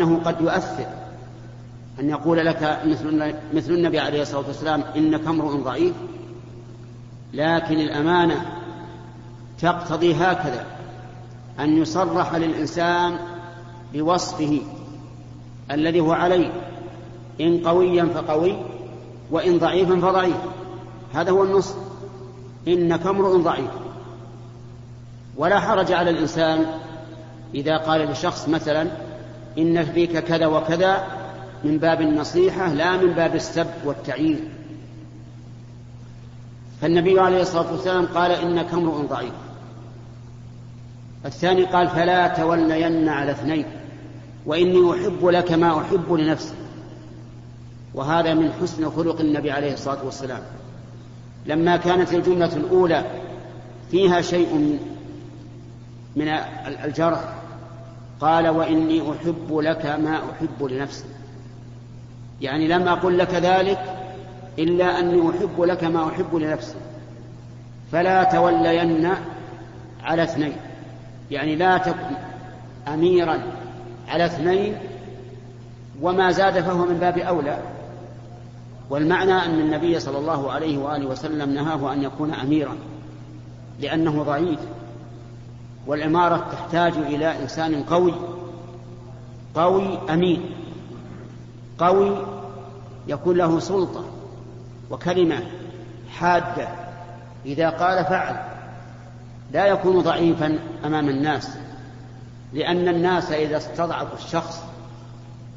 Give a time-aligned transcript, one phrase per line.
[0.00, 0.86] أنه قد يؤثر.
[2.00, 5.94] أن يقول لك مثل, مثل النبي عليه الصلاة والسلام إنك امرؤ ضعيف
[7.34, 8.46] لكن الأمانة
[9.60, 10.66] تقتضي هكذا
[11.60, 13.18] أن يصرح للإنسان
[13.94, 14.60] بوصفه
[15.70, 16.52] الذي هو عليه
[17.40, 18.56] إن قويا فقوي
[19.30, 20.36] وإن ضعيفا فضعيف.
[21.14, 21.74] هذا هو النص.
[22.68, 23.70] إنك امرؤ ضعيف.
[25.36, 26.66] ولا حرج على الإنسان
[27.54, 29.07] إذا قال لشخص مثلا
[29.58, 31.06] إن فيك كذا وكذا
[31.64, 34.38] من باب النصيحة لا من باب السب والتعيير.
[36.80, 39.32] فالنبي عليه الصلاة والسلام قال إنك امرؤ ضعيف.
[41.26, 43.64] الثاني قال فلا تولين على اثنين
[44.46, 46.54] وإني أحب لك ما أحب لنفسي.
[47.94, 50.42] وهذا من حسن خلق النبي عليه الصلاة والسلام.
[51.46, 53.04] لما كانت الجملة الأولى
[53.90, 54.78] فيها شيء
[56.16, 56.28] من
[56.84, 57.37] الجرح
[58.20, 61.04] قال وإني أحب لك ما أحب لنفسي.
[62.40, 63.80] يعني لم أقل لك ذلك
[64.58, 66.76] إلا أني أحب لك ما أحب لنفسي.
[67.92, 69.08] فلا تولين
[70.02, 70.56] على اثنين.
[71.30, 72.16] يعني لا تكن
[72.88, 73.38] أميرا
[74.08, 74.76] على اثنين
[76.02, 77.58] وما زاد فهو من باب أولى.
[78.90, 82.76] والمعنى أن النبي صلى الله عليه وآله وسلم نهاه أن يكون أميرا
[83.80, 84.60] لأنه ضعيف.
[85.88, 88.14] والعمارة تحتاج إلى إنسان قوي
[89.54, 90.50] قوي أمين
[91.78, 92.26] قوي
[93.06, 94.04] يكون له سلطة
[94.90, 95.42] وكلمة
[96.10, 96.68] حادة.
[97.46, 98.36] إذا قال فعل
[99.52, 101.48] لا يكون ضعيفا أمام الناس
[102.52, 104.62] لأن الناس إذا استضعفوا الشخص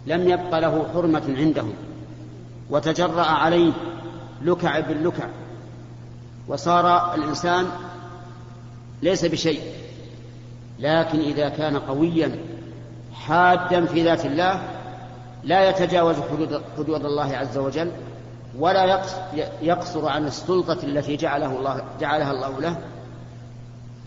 [0.08, 1.74] لم يبق له حرمة عندهم
[2.70, 3.74] وتجرأ عليه
[4.42, 5.28] لكع باللكع
[6.48, 7.66] وصار الإنسان
[9.02, 9.81] ليس بشيء.
[10.82, 12.36] لكن إذا كان قويا
[13.14, 14.62] حادا في ذات الله
[15.44, 17.92] لا يتجاوز حدود, حدود الله عز وجل
[18.60, 19.04] ولا
[19.62, 22.78] يقصر عن السلطة التي جعله الله جعلها الله له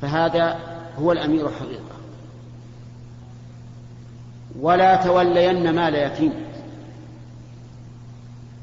[0.02, 0.58] فهذا
[0.98, 1.94] هو الأمير حقيقة
[4.60, 6.32] ولا تولين مال يتيم.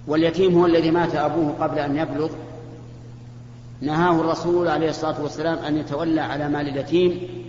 [0.07, 2.29] واليتيم هو الذي مات أبوه قبل أن يبلغ.
[3.81, 7.40] نهاه الرسول عليه الصلاة والسلام أن يتولى على مال اليتيم.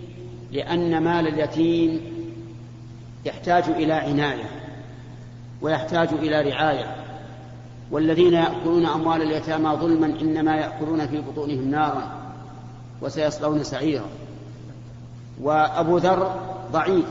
[0.52, 2.00] لأن مال اليتيم
[3.24, 4.50] يحتاج إلى عناية
[5.62, 6.96] ويحتاج إلى رعاية
[7.90, 12.22] والذين يأكلون أموال اليتامى ظلما إنما يأكلون في بطونهم نارا
[13.02, 14.06] وسيصلون سعيرا.
[15.40, 16.40] وأبو ذر
[16.72, 17.04] ضعيف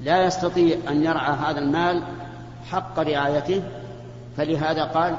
[0.00, 2.02] لا يستطيع أن يرعى هذا المال
[2.70, 3.62] حق رعايته
[4.36, 5.16] فلهذا قال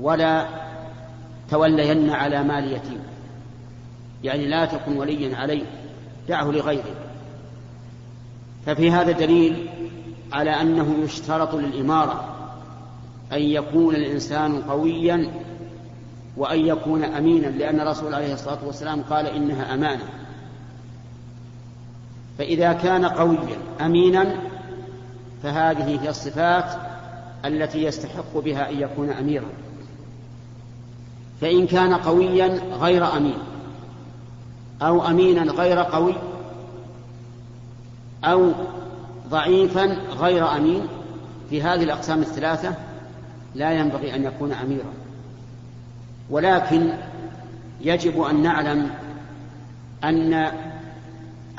[0.00, 0.46] ولا
[1.50, 3.00] تولين على مال يتيم
[4.24, 5.64] يعني لا تكن وليا عليه.
[6.28, 6.94] دعه لغيره.
[8.66, 9.68] ففي هذا دليل
[10.32, 12.24] على أنه يشترط للإمارة
[13.32, 15.30] أن يكون الإنسان قويا
[16.36, 20.04] وأن يكون أمينا لأن الرسول عليه الصلاة والسلام قال إنها أمانة.
[22.38, 24.36] فإذا كان قويا أمينا
[25.42, 26.64] فهذه هي الصفات
[27.44, 29.48] التي يستحق بها أن يكون أميرا.
[31.40, 33.38] فإن كان قويا غير أمين.
[34.82, 36.14] أو أمينا غير قوي
[38.24, 38.52] أو
[39.28, 39.84] ضعيفا
[40.20, 40.86] غير أمين
[41.50, 42.74] في هذه الأقسام الثلاثة
[43.54, 44.92] لا ينبغي أن يكون أميرا.
[46.30, 46.92] ولكن
[47.80, 48.90] يجب أن نعلم
[50.04, 50.52] أن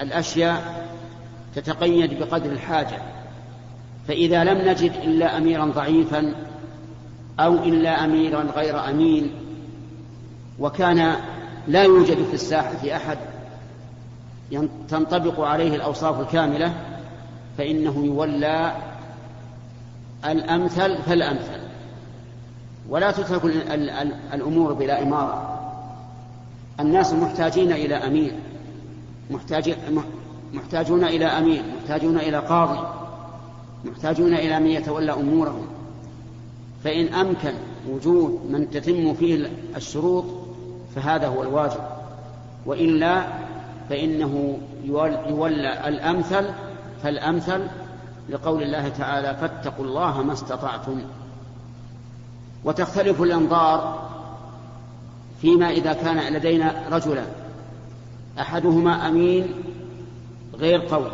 [0.02, 0.88] الأشياء
[1.56, 2.98] تتقيد بقدر الحاجة.
[4.08, 6.36] فإذا لم نجد إلا أميرا ضعيفا
[7.40, 9.32] أو إلا أميرا غير أمين
[10.60, 11.16] وكان
[11.68, 13.18] لا يوجد في الساحة أحد
[14.90, 16.74] تنطبق عليه الأوصاف الكاملة
[17.58, 18.76] فإنه يولى
[20.26, 21.60] الأمثل فالأمثل.
[22.90, 23.46] ولا تترك
[24.34, 25.60] الأمور بلا إمارة.
[26.80, 28.36] الناس محتاجين إلى أمير
[30.54, 32.88] محتاجون إلى أمير محتاجون إلى قاضي
[33.86, 35.68] محتاجون إلى من يتولى أمورهم.
[36.84, 37.54] فإن أمكن
[37.90, 40.26] وجود من تتم فيه الشروط
[41.00, 41.80] فهذا هو الواجب.
[42.66, 43.24] وإلا
[43.90, 44.58] فإنه
[45.30, 46.46] يولى الأمثل
[47.04, 47.68] فالأمثل
[48.30, 51.02] لقول الله تعالى فاتقوا الله ما استطعتم.
[52.64, 54.10] وتختلف الأنظار
[55.42, 57.24] فيما إذا كان لدينا رجلا
[58.40, 59.48] أحدهما أمين
[60.56, 61.12] غير قوي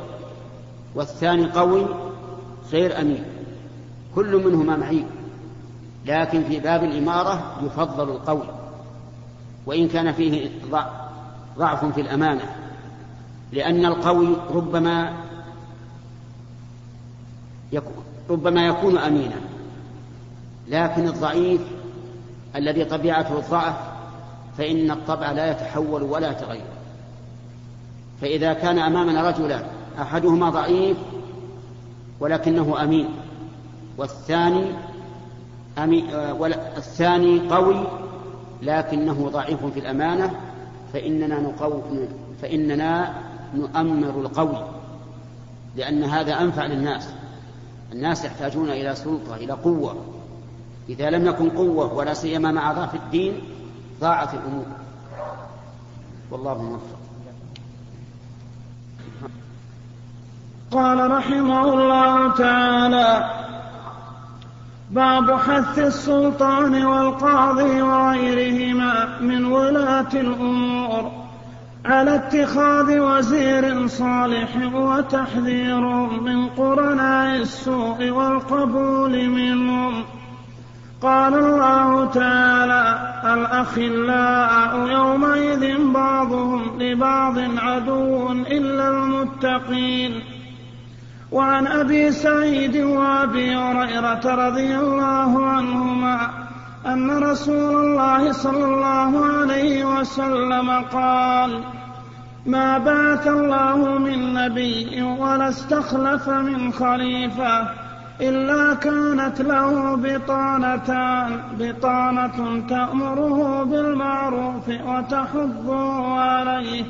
[0.95, 1.85] والثاني قوي
[2.71, 3.23] غير أمين
[4.15, 5.07] كل منهما معين
[6.05, 8.47] لكن في باب الإمارة يفضل القوي
[9.65, 10.49] وإن كان فيه
[11.57, 12.55] ضعف في الأمانة
[13.51, 15.13] لأن القوي ربما
[18.29, 19.35] ربما يكون أمينا
[20.67, 21.61] لكن الضعيف
[22.55, 23.75] الذي طبيعته الضعف
[24.57, 26.65] فإن الطبع لا يتحول ولا يتغير.
[28.21, 29.63] فإذا كان أمامنا رجلان
[30.01, 30.97] أحدهما ضعيف
[32.19, 33.09] ولكنه أمين
[33.97, 34.65] والثاني
[35.77, 36.09] أمين
[36.77, 37.87] الثاني قوي
[38.61, 40.39] لكنه ضعيف في الأمانة
[40.93, 41.81] فإننا نقو
[42.41, 43.13] فإننا
[43.55, 44.67] نؤمر القوي
[45.75, 47.09] لأن هذا أنفع للناس.
[47.91, 49.95] الناس يحتاجون إلى سلطة إلى قوة.
[50.89, 53.41] إذا لم يكن قوة ولا سيما مع ضعف الدين
[54.01, 54.65] ضاعت الأمور.
[56.31, 56.97] والله موفق.
[60.71, 63.44] قال رحمه الله تعالى
[64.95, 71.11] باب حث السلطان والقاضي وغيرهما من ولاة الأمور.
[71.85, 75.79] على اتخاذ وزير صالح وتحذير
[76.21, 80.03] من قرناء السوء والقبول منهم.
[81.01, 82.99] قال الله تعالى
[83.33, 90.34] الأخلاء يومئذ بعضهم لبعض عدو إلا المتقين.
[91.31, 96.29] وعن أبي سعيد وأبي هريرة رضي الله عنهما
[96.85, 101.63] أن رسول الله صلى الله عليه وسلم قال
[102.45, 107.67] ما بعث الله من نبي ولا استخلف من خليفة
[108.21, 116.83] إلا كانت له بطانتان بطانة تأمره بالمعروف وتحضه عليه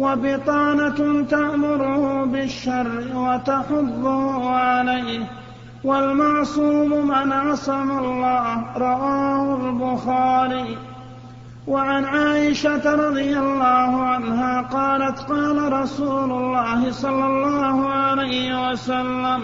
[0.00, 5.20] وبطانة تأمره بالشر وتحضه عليه
[5.84, 10.76] والمعصوم من عصم الله رواه البخاري.
[11.66, 19.40] وعن عائشة رضي الله عنها قالت قال رسول الله صلى الله عليه وسلم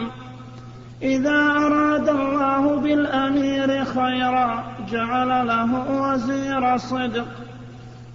[1.02, 5.70] إذا أراد الله بالأمير خيرا جعل له
[6.02, 7.26] وزير صدق.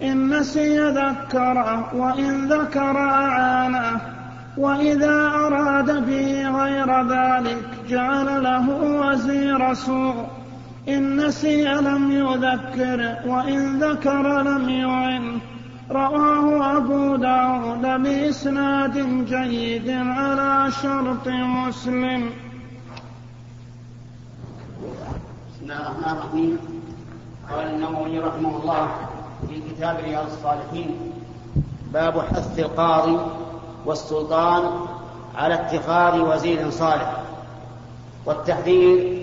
[0.03, 4.01] إن نسي ذكره وإن ذكر أعانه
[4.57, 10.25] وإذا أراد به غير ذلك جعل له وزير سوء.
[10.89, 15.39] إن نسي لم يذكر وإن ذكر لم يعن.
[15.91, 22.29] رواه أبو داود بإسناد جيد على شرط مسلم.
[25.51, 26.57] بسم الله الرحمن الرحيم.
[27.51, 28.87] قال النووي رحمه الله
[29.49, 30.95] في كتاب رياض الصالحين
[31.93, 33.17] باب حث القاضي
[33.85, 34.63] والسلطان
[35.35, 37.23] على اتخاذ وزير صالح
[38.25, 39.21] والتحذير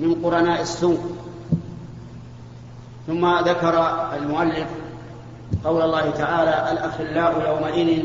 [0.00, 0.98] من قرناء السوء.
[3.06, 4.66] ثم ذكر المؤلف
[5.64, 8.02] قول الله تعالى الأخلاء يومئذ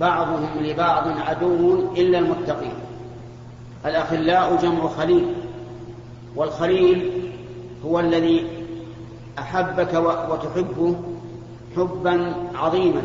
[0.00, 2.72] بعضهم لبعض عدو إلا المتقين.
[3.86, 5.34] الأخلاء جمع خليل
[6.36, 7.10] والخليل
[7.84, 8.59] هو الذي
[9.38, 9.94] أحبك
[10.30, 10.96] وتحبه
[11.76, 13.02] حبا عظيما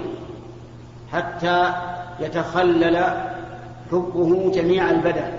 [1.11, 1.73] حتى
[2.19, 2.97] يتخلل
[3.91, 5.31] حبه جميع البدن.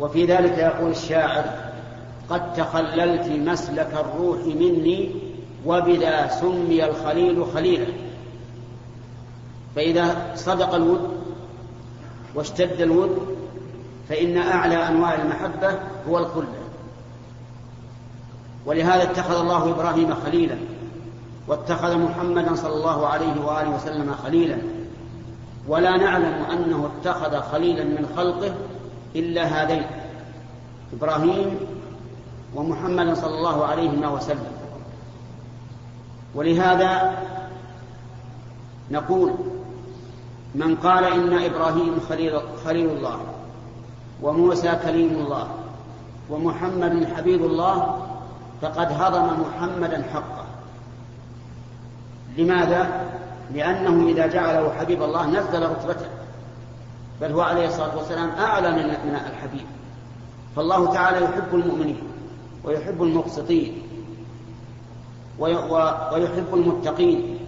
[0.00, 1.44] وفي ذلك يقول الشاعر
[2.30, 5.10] قد تخللت مسلك الروح مني
[5.66, 7.86] وبذا سمي الخليل خليلا.
[9.76, 11.10] فإذا صدق الود
[12.34, 13.36] واشتد الود
[14.08, 15.78] فإن أعلى أنواع المحبة
[16.08, 16.65] هو الخلة.
[18.66, 20.56] ولهذا اتخذ الله إبراهيم خليلا
[21.48, 24.58] واتخذ محمدا صلى الله عليه وآله وسلم خليلا.
[25.68, 28.54] ولا نعلم أنه اتخذ خليلا من خلقه
[29.16, 29.86] إلا هذين
[30.92, 31.56] إبراهيم
[32.54, 34.52] ومحمدا صلى الله عليه وسلم.
[36.34, 37.18] ولهذا
[38.90, 39.32] نقول
[40.54, 43.20] من قال إن إبراهيم خليل, خليل الله
[44.22, 45.48] وموسى كليم الله
[46.30, 48.06] ومحمد حبيب الله
[48.62, 50.44] فقد هضم محمدا حقه.
[52.38, 53.10] لماذا؟
[53.54, 56.06] لأنه إذا جعله حبيب الله نزل رتبته.
[57.20, 59.66] بل هو عليه الصلاة والسلام أعلى من الحبيب.
[60.56, 62.02] فالله تعالى يحب المؤمنين
[62.64, 63.82] ويحب المقسطين
[65.38, 67.38] ويحب المتقين.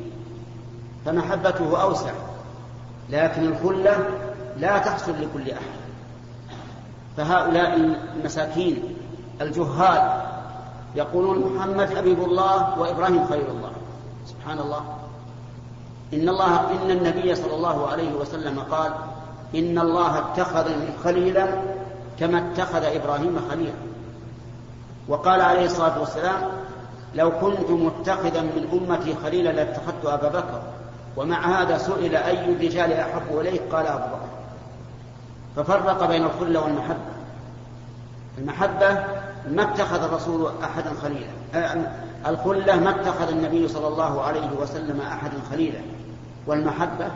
[1.05, 2.13] فمحبته أوسع.
[3.11, 4.09] لكن الخلة
[4.57, 5.79] لا تحصل لكل أحد.
[7.17, 8.97] فهؤلاء المساكين
[9.41, 10.29] الجهال
[10.95, 13.73] يقولون محمد حبيب الله وإبراهيم خير الله.
[14.27, 14.97] سبحان الله.
[16.15, 18.93] إن الله إن النبي صلى الله عليه وسلم قال
[19.55, 21.47] إن الله اتخذني خليلا
[22.21, 23.73] كما اتخذ إبراهيم خليلا.
[25.09, 26.41] وقال عليه الصلاة والسلام
[27.15, 30.63] لو كنت متخذا من أمتي خليلا لاتخذت أبا بكر
[31.17, 34.29] ومع هذا سئل أي الرجال أحب إليه؟ قال أبو بكر.
[35.57, 37.13] ففرق بين الخلة والمحبة.
[38.39, 39.05] المحبة
[39.51, 41.31] ما اتخذ الرسول أحدا خليلا.
[41.55, 41.77] آه،
[42.27, 45.79] الخلة ما اتخذ النبي صلى الله عليه وسلم أحدا خليلا.
[46.47, 47.07] والمحبة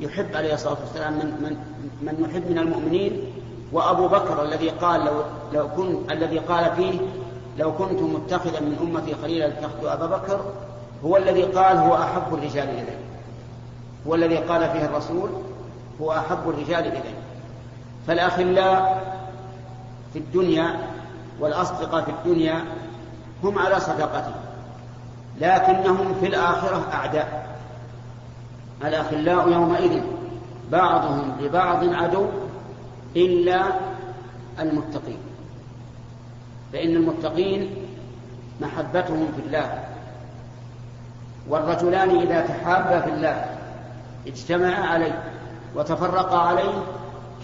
[0.00, 1.56] يحب عليه الصلاة والسلام من, من,
[2.02, 3.32] من يحب من المؤمنين.
[3.72, 7.00] وأبو بكر الذي قال لو, لو كنت الذي قال فيه
[7.58, 10.40] لو كنت متخذا من أمتي خليلا لاتخذت أبا بكر
[11.04, 12.96] هو الذي قال هو أحب الرجال إلي.
[14.06, 15.30] هو الذي قال فيه الرسول
[16.00, 17.14] هو أحب الرجال إلي.
[18.06, 19.02] فالأخلاء
[20.12, 20.80] في الدنيا
[21.40, 22.64] والأصدقاء في الدنيا
[23.44, 24.34] هم على صداقته
[25.40, 27.56] لكنهم في الآخرة أعداء.
[28.84, 30.02] الأخلاء يومئذ
[30.72, 32.26] بعضهم لبعض عدو
[33.16, 33.62] إلا
[34.60, 35.18] المتقين.
[36.72, 37.70] فإن المتقين
[38.60, 39.84] محبتهم في الله
[41.48, 43.44] والرجلان إذا تحابا في الله
[44.26, 45.22] اجتمعا عليه
[45.74, 46.82] وتفرقا عليه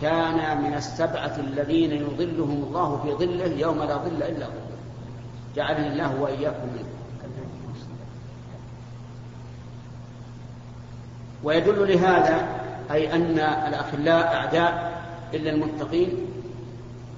[0.02, 4.76] كان من السبعة الذين يظلهم الله في ظله يوم لا ظل إلا ظله
[5.56, 6.88] جعلني الله وإياكم منه.
[11.44, 12.48] ويدل لهذا
[12.90, 15.02] أي أن الأخلاء أعداء
[15.34, 16.08] إلا المتقين.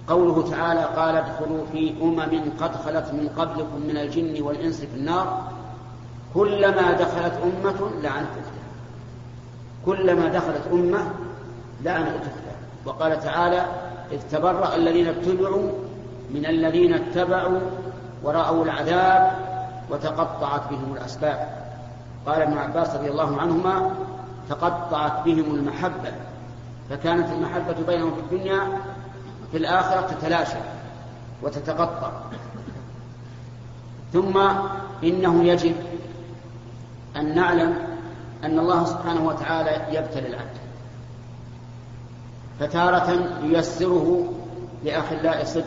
[0.08, 5.52] قوله تعالى قال ادخلوا في أمم قد خلت من قبلكم من الجن والإنس في النار.
[6.35, 8.68] كلما دخلت أمة لعنت أختها.
[9.87, 11.11] كلما دخلت أمة
[11.85, 12.58] لعنت أختها.
[12.85, 13.66] وقال تعالى
[14.12, 15.70] إذ تبرأ الذين اتبعوا
[16.30, 17.61] من الذين اتبعوا
[18.23, 19.32] ورأوا العذاب
[19.90, 21.49] وتقطعت بهم الأسباب.
[22.26, 23.90] قال ابن عباس رضي الله عنهما
[24.49, 26.12] تقطعت بهم المحبة
[26.90, 28.61] فكانت المحبة بينهم في الدنيا
[29.50, 30.58] في الآخرة تتلاشى
[31.42, 32.11] وتتقطع.
[34.12, 34.38] ثم
[35.04, 35.75] إنه يجب
[37.16, 37.75] أن نعلم
[38.44, 40.58] أن الله سبحانه وتعالى يبتلي العبد.
[42.61, 44.33] فتارة ييسره
[44.85, 45.65] لأخلاء صدق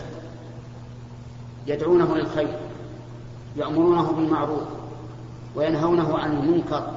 [1.68, 2.60] يدعونه للخير
[3.56, 4.64] يأمرونه بالمعروف
[5.56, 6.92] وينهونه عن المنكر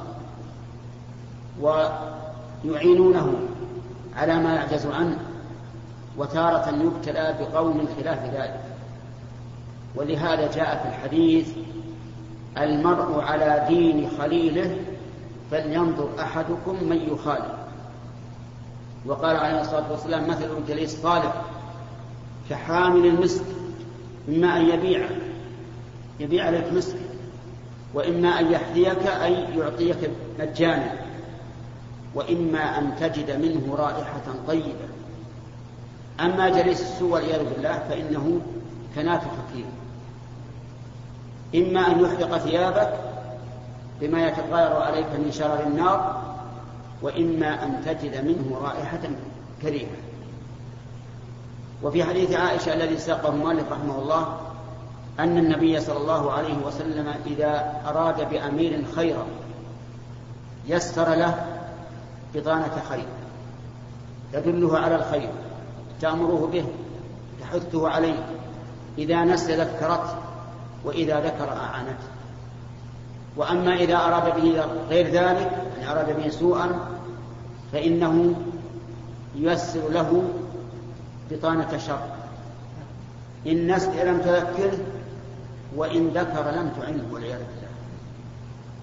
[1.61, 3.35] ويعينونه
[4.17, 5.19] على ما يعجز عنه
[6.17, 8.61] وتارة يبتلى بقوم خلاف ذلك.
[9.97, 11.49] ولهذا جاء في الحديث
[12.59, 14.77] المرء على دين خليله
[15.51, 17.63] فلينظر أحدكم من يخالف.
[19.06, 21.42] وقال عليه الصلاة والسلام مثل الجليس صالح
[22.50, 23.44] كحامل المسك
[24.28, 25.08] إما أن يبيع
[26.20, 26.96] يبيع لك مسك
[27.94, 30.92] وإما أن يحذيك أي يعطيك مجانا
[32.14, 34.88] وإما أن تجد منه رائحة طيبة.
[36.20, 38.40] أما جليس السوء والعياذ بالله فإنه
[38.94, 39.64] كنات فكير
[41.54, 42.94] إما أن يحرق ثيابك
[44.00, 46.34] بما يتغير عليك من شرر النار
[47.04, 49.00] وإما أن تجد منه رائحة
[49.62, 49.96] كريهة
[51.82, 54.40] وفي حديث عائشة الذي ساقه مالك رحمه الله
[55.20, 59.26] أن النبي صلى الله عليه وسلم إذا أراد بأمير خيرا
[60.66, 61.46] يسر له
[62.34, 63.06] بطانة خير.
[64.32, 65.30] تدله على الخير
[66.00, 66.64] تأمره به
[67.40, 68.26] تحثه عليه.
[68.99, 70.16] إذا نسي ذكرته
[70.84, 72.08] وإذا ذكر أعانته.
[73.37, 76.94] وأما إذا أراد به غير ذلك يعني أراد به سوءا
[77.75, 78.35] فإنه
[79.37, 80.23] ييسر له
[81.31, 81.99] بطانة شر.
[83.47, 84.78] إن نسي لم تذكره
[85.76, 87.69] وإن ذكر لم تعنه والعياذ بالله.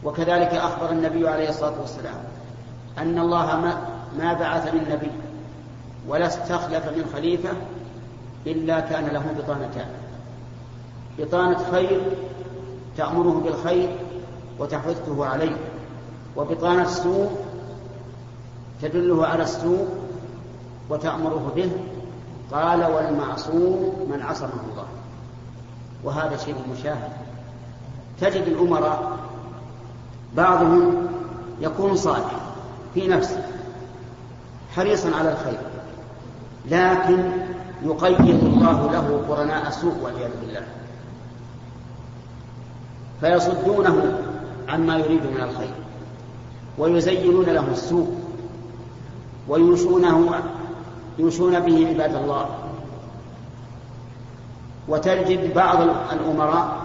[0.04, 2.24] وكذلك أخبر النبي عليه الصلاة والسلام
[2.98, 3.82] أن الله ما,
[4.18, 5.12] ما بعث من نبي
[6.08, 7.50] ولا استخلف من خليفة
[8.48, 9.88] إلا كان له بطانتان.
[11.20, 12.02] بطانة خير
[12.98, 13.90] تأمره بالخير
[14.60, 15.56] وتحثه عليه
[16.38, 17.41] وبطانة سوء
[18.82, 19.88] تدله على السوء
[20.90, 21.72] وتأمره به؟
[22.52, 24.86] قال والمعصوم من عصمه الله.
[26.04, 27.12] وهذا شيء مشاهد.
[28.22, 29.18] تجد الأمراء
[30.36, 31.08] بعضهم
[31.62, 32.40] يكون صالحا
[32.94, 33.44] في نفسه
[34.76, 35.60] حريصا على الخير
[36.66, 37.32] لكن
[37.84, 40.66] يقيد الله له قرناء سوء والعياذ بالله.
[43.22, 44.20] فيصدونه
[44.70, 45.74] عما يريد من الخير
[46.78, 48.08] ويزينون له السوء.
[49.52, 50.42] ويوشونه
[51.20, 52.46] يوشون به عباد الله.
[54.88, 55.82] وتجد بعض
[56.12, 56.78] الأمراء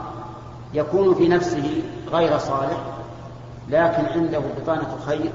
[0.75, 1.83] يكون في نفسه
[2.13, 2.79] غير صالح
[3.69, 5.33] لكن عنده بطانة خير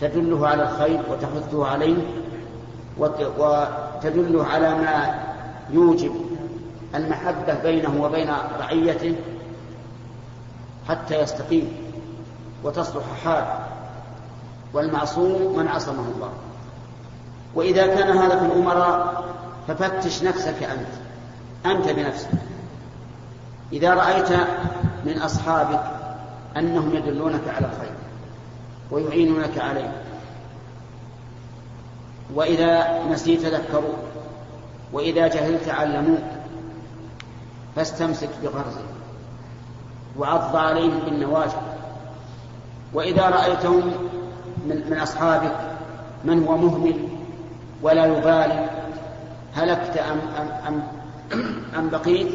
[0.00, 1.96] تدله على الخير وتحثه عليه
[2.98, 5.14] وتدله على ما
[5.70, 6.12] يوجب
[6.94, 9.14] المحبة بينه وبين رعيته
[10.88, 11.72] حتى يستقيم
[12.64, 13.75] وتصلح حاله.
[14.72, 16.32] والمعصوم من عصمه الله.
[17.54, 19.24] وإذا كان هذا في الأمراء
[19.68, 20.88] ففتش نفسك أنت.
[21.66, 22.28] أنت بنفسك.
[23.72, 24.30] إذا رأيت
[25.04, 25.82] من أصحابك
[26.56, 27.94] أنهم يدلونك على الخير
[28.90, 29.92] ويعينونك عليه.
[32.34, 33.96] وإذا نسيت ذكروك
[34.92, 36.24] وإذا جهلت علموك.
[37.76, 38.86] فاستمسك بغرزك
[40.18, 41.56] وعض عليهم بالنواجذ.
[42.94, 43.92] وإذا رأيتهم
[44.68, 45.56] من أصحابك
[46.24, 47.08] من هو مهمل
[47.82, 48.70] ولا يبالي؟
[49.54, 50.82] هلكت أم, أم, أم,
[51.78, 52.28] أم بقيت؟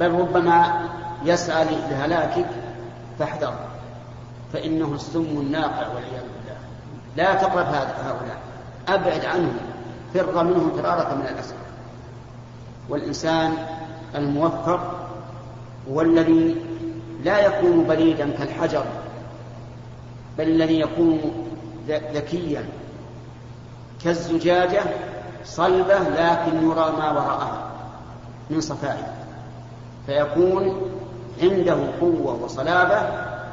[0.00, 0.88] بل ربما
[1.24, 2.46] يسعى لهلاكك
[3.18, 3.54] فاحذر
[4.52, 6.58] فإنه السم الناقع والعياذ بالله.
[7.16, 8.38] لا تقرب هؤلاء
[8.88, 9.56] أبعد عنهم
[10.14, 11.54] فر منهم فرارك من الأسد.
[12.88, 13.52] والإنسان
[14.14, 15.08] الموفق
[15.90, 16.56] هو الذي
[17.24, 18.84] لا يكون بليدا كالحجر
[20.38, 21.20] بل الذي يكون
[21.88, 22.64] ذكيا.
[24.04, 24.82] كالزجاجة
[25.44, 27.70] صلبة لكن يرى ما وراءها
[28.50, 29.14] من صفائها
[30.06, 30.90] فيكون
[31.42, 33.08] عنده قوة وصلابة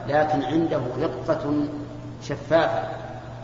[0.07, 1.63] لكن عنده رقة
[2.23, 2.83] شفافة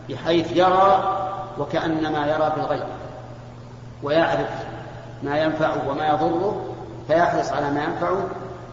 [0.08, 1.18] بحيث يرى
[1.58, 2.86] وكأنما يرى بالغيب.
[4.02, 4.50] ويعرف
[5.22, 6.64] ما ينفعه وما يضره
[7.06, 8.26] فيحرص على ما ينفعه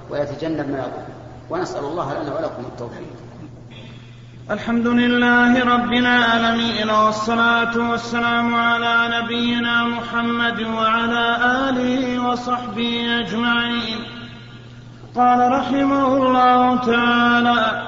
[0.09, 1.07] ويتجنب ما يضره.
[1.49, 3.22] ونسأل الله لنا ولكم التوفيق.
[4.51, 11.37] الحمد لله رب العالمين والصلاة والسلام على نبينا محمد وعلى
[11.69, 13.99] آله وصحبه أجمعين.
[15.15, 17.81] قال رحمه الله تعالى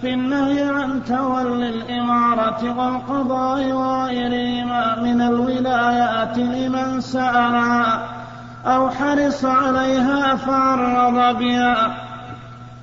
[0.00, 8.08] في النهي عن تولي الإمارة والقضاء وغيرهما من الولايات لمن سألها
[8.66, 12.07] أو حرص عليها فأعرض بها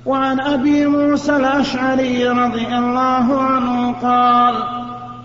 [0.06, 4.54] وعن أبي موسى الأشعري رضي الله عنه قال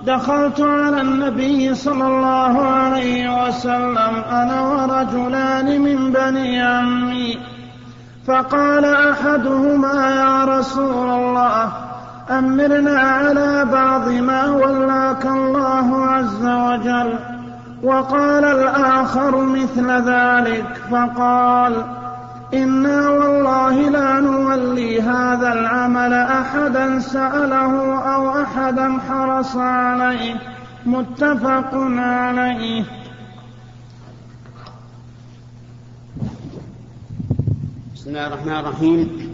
[0.06, 7.38] دخلت على النبي صلى الله عليه وسلم أنا ورجلان من بني عمي.
[8.28, 11.72] فقال أحدهما يا رسول الله
[12.30, 17.14] أمرنا على بعض ما ولاك الله عز وجل.
[17.84, 22.01] وقال الآخر مثل ذلك فقال
[22.54, 30.36] أنا والله لا نولي هذا العمل احدا ساله أو احدا حرص عليه
[30.86, 32.86] متفق عليه
[37.96, 39.32] بسم الله الرحمن الرحيم.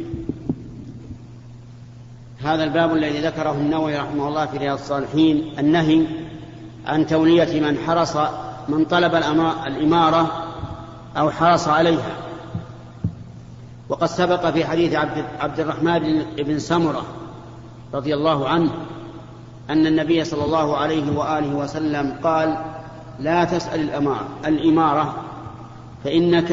[2.43, 6.07] هذا الباب الذي ذكره النووي رحمه الله في رياض الصالحين النهي
[6.87, 8.17] عن تولية من حرص
[8.69, 9.15] من طلب
[9.67, 10.43] الإمارة
[11.17, 12.26] أو حرص عليها.
[13.89, 17.05] وقد سبق في حديث عبد, عبد الرحمن بن سمرة
[17.93, 18.71] رضي الله عنه
[19.69, 22.57] أن النبي صلى الله عليه وآله وسلم قال
[23.19, 23.89] لا تسأل
[24.45, 25.15] الإمارة
[26.03, 26.51] فإنك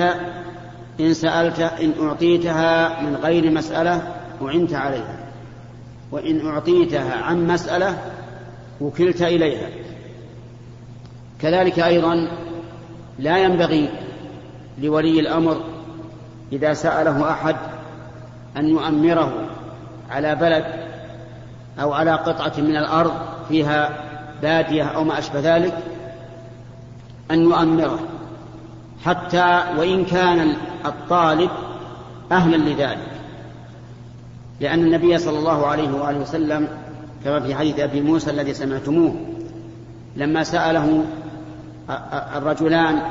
[1.01, 5.18] إن سألت إن أعطيتها من غير مسألة أعنت عليها
[6.12, 7.99] وإن أعطيتها عن مسألة
[8.81, 9.68] وكلت إليها.
[11.40, 12.29] كذلك أيضا
[13.18, 13.88] لا ينبغي
[14.83, 15.73] لولي الأمر
[16.55, 17.57] إذا سأله أحد
[18.57, 19.33] أن يؤمره
[20.11, 20.64] على بلد
[21.81, 23.12] أو على قطعة من الأرض
[23.49, 23.90] فيها
[24.43, 25.79] بادية أو ما أشبه ذلك
[27.31, 27.99] أن يؤمره
[29.05, 31.51] حتى وإن كان الطالب
[32.33, 33.11] أهلا لذلك.
[34.61, 36.69] لأن النبي صلى الله عليه وآله وسلم
[37.25, 39.14] كما في حديث أبي موسى الذي سمعتموه
[40.17, 41.05] لما سأله
[42.37, 43.03] الرجلان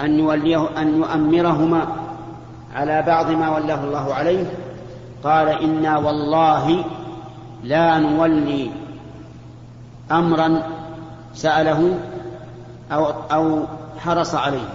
[0.00, 2.01] أن يوليه أن يؤمرهما
[2.74, 4.44] على بعض ما ولاه الله عليه
[5.24, 6.84] قال إنا والله
[7.62, 8.70] لا نولي
[10.10, 10.62] أمرا
[11.34, 11.98] سأله
[12.92, 13.64] أو أو
[13.98, 14.68] حرص عليه.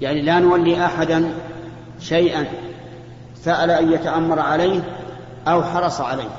[0.00, 1.34] يعني لا نولي احدا
[2.00, 2.46] شيئا
[3.44, 4.80] سأل أن يتأمر عليه
[5.48, 6.30] أو حرص عليه.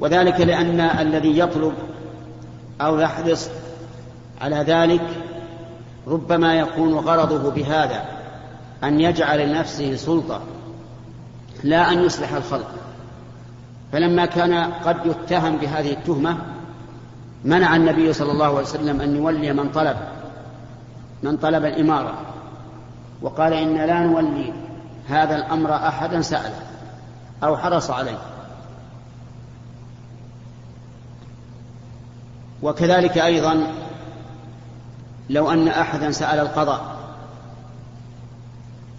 [0.00, 1.72] وذلك لأن الذي يطلب
[2.80, 3.48] أو يحرص
[4.40, 5.02] على ذلك
[6.06, 8.15] ربما يكون غرضه بهذا.
[8.84, 10.40] أن يجعل لنفسه سلطة
[11.64, 12.70] لا أن يصلح الخلق.
[13.92, 16.38] فلما كان قد يتهم بهذه التهمة
[17.44, 19.96] منع النبي صلى الله عليه وسلم أن يولي من طلب
[21.22, 22.14] من طلب الإمارة.
[23.22, 24.52] وقال إن لا نولي
[25.08, 26.60] هذا الأمر أحدا سأله
[27.44, 28.18] أو حرص عليه.
[32.62, 33.66] وكذلك أيضا
[35.30, 36.95] لو أن أحدا سأل القضاء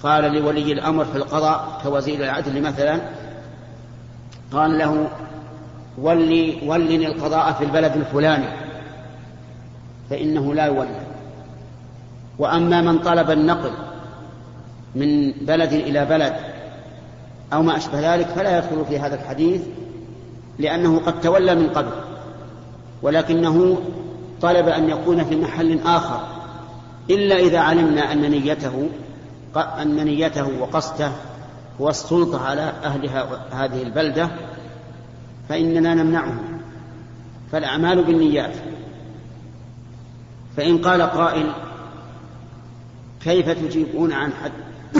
[0.04, 3.02] قال لولي الأمر في القضاء كوزير العدل مثلا
[4.54, 5.08] قال له
[5.98, 8.48] ولي ولني القضاء في البلد الفلاني
[10.10, 11.02] فإنه لا يولى
[12.40, 13.72] وأما من طلب النقل
[14.96, 16.34] من بلد إلى بلد
[17.54, 19.62] أو ما أشبه ذلك فلا يدخل في هذا الحديث
[20.60, 21.92] لأنه قد تولى من قبل
[23.02, 23.78] ولكنه
[24.42, 26.20] طلب أن يكون في محل آخر
[27.10, 28.90] إلا إذا علمنا أن نيته
[29.56, 31.12] أن نيته وقصده
[31.82, 33.10] هو السلطة على أهل
[33.52, 34.30] هذه البلدة
[35.50, 36.40] فإننا نمنعه
[37.52, 38.56] فالأعمال بالنيات.
[40.58, 41.52] فإن قال قائل
[43.24, 44.52] كيف تجيبون عن حد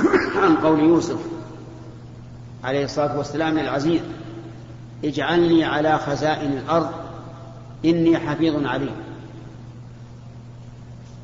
[0.44, 1.20] عن قول يوسف
[2.64, 4.02] عليه الصلاة والسلام للعزيز
[5.04, 6.90] اجعلني على خزائن الأرض
[7.86, 8.96] إني حفيظ عليم.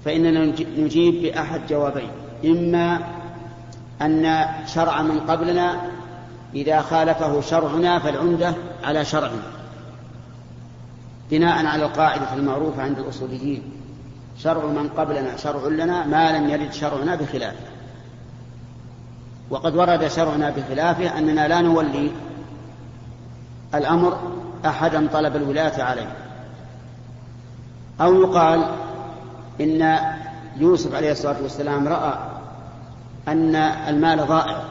[0.06, 0.46] فإننا
[0.78, 3.00] نجيب بأحد جوابين إما
[4.02, 5.82] أن شرع من قبلنا
[6.56, 8.54] إذا خالفه شرعنا فالعمدة
[8.84, 9.44] على شرعنا
[11.32, 13.64] بناء على القاعدة المعروفة عند الأصوليين.
[14.38, 17.66] شرع من قبلنا شرع لنا ما لم يرد شرعنا بخلافه
[19.50, 22.12] وقد ورد شرعنا بخلافه أننا لا نولي
[23.76, 24.18] الأمر
[24.66, 26.16] أحدا طلب الولاية عليه.
[28.02, 28.66] أو يقال
[29.62, 29.98] إن
[30.58, 32.14] يوسف عليه الصلاة والسلام رأى
[33.28, 34.64] أن المال ضائع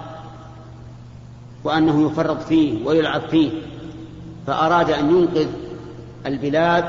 [1.65, 3.51] وأنه يفرط فيه ويلعب فيه
[4.47, 5.49] فأراد أن ينقذ
[6.27, 6.85] البلاد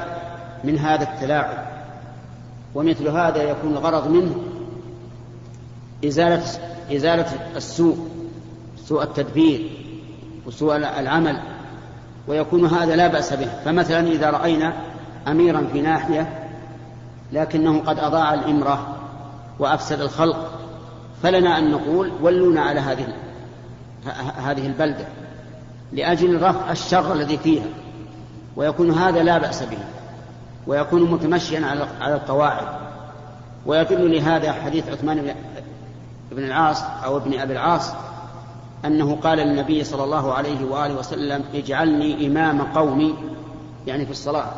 [0.63, 1.65] من هذا التلاعب.
[2.75, 4.35] ومثل هذا يكون الغرض منه
[6.05, 6.43] إزالة
[6.95, 7.97] إزالة السوء
[8.85, 9.71] سوء التدبير
[10.45, 11.41] وسوء العمل
[12.27, 13.49] ويكون هذا لا بأس به.
[13.65, 14.73] فمثلا إذا رأينا
[15.27, 16.42] أميرا في ناحية
[17.31, 18.95] لكنه قد أضاع الإمرة
[19.59, 20.59] وأفسد الخلق.
[21.23, 23.07] فلنا أن نقول ولونا على هذه
[24.37, 25.05] هذه البلدة
[25.91, 27.65] لأجل رفع الشر الذي فيها
[28.55, 29.77] ويكون هذا لا بأس به
[30.67, 32.67] ويكون متمشيا على القواعد.
[33.65, 35.35] ويدل لهذا حديث عثمان
[36.31, 37.93] بن العاص أو ابن أبي العاص
[38.85, 43.15] أنه قال للنبي صلى الله عليه وآله وسلم اجعلني إمام قومي.
[43.87, 44.51] يعني في الصلاة.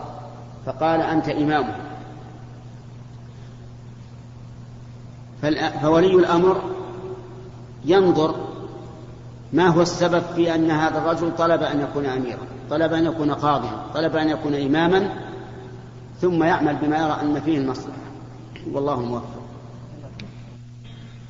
[0.65, 1.75] فقال أنت إمامه.
[5.81, 6.61] فولي الأمر
[7.85, 8.35] ينظر
[9.53, 13.77] ما هو السبب في أن هذا الرجل طلب أن يكون أميرا طلب أن يكون قاضيا
[13.93, 15.09] طلب أن يكون إماما
[16.21, 17.97] ثم يعمل بما يرى أن فيه المصلحة.
[18.71, 19.41] والله موفق.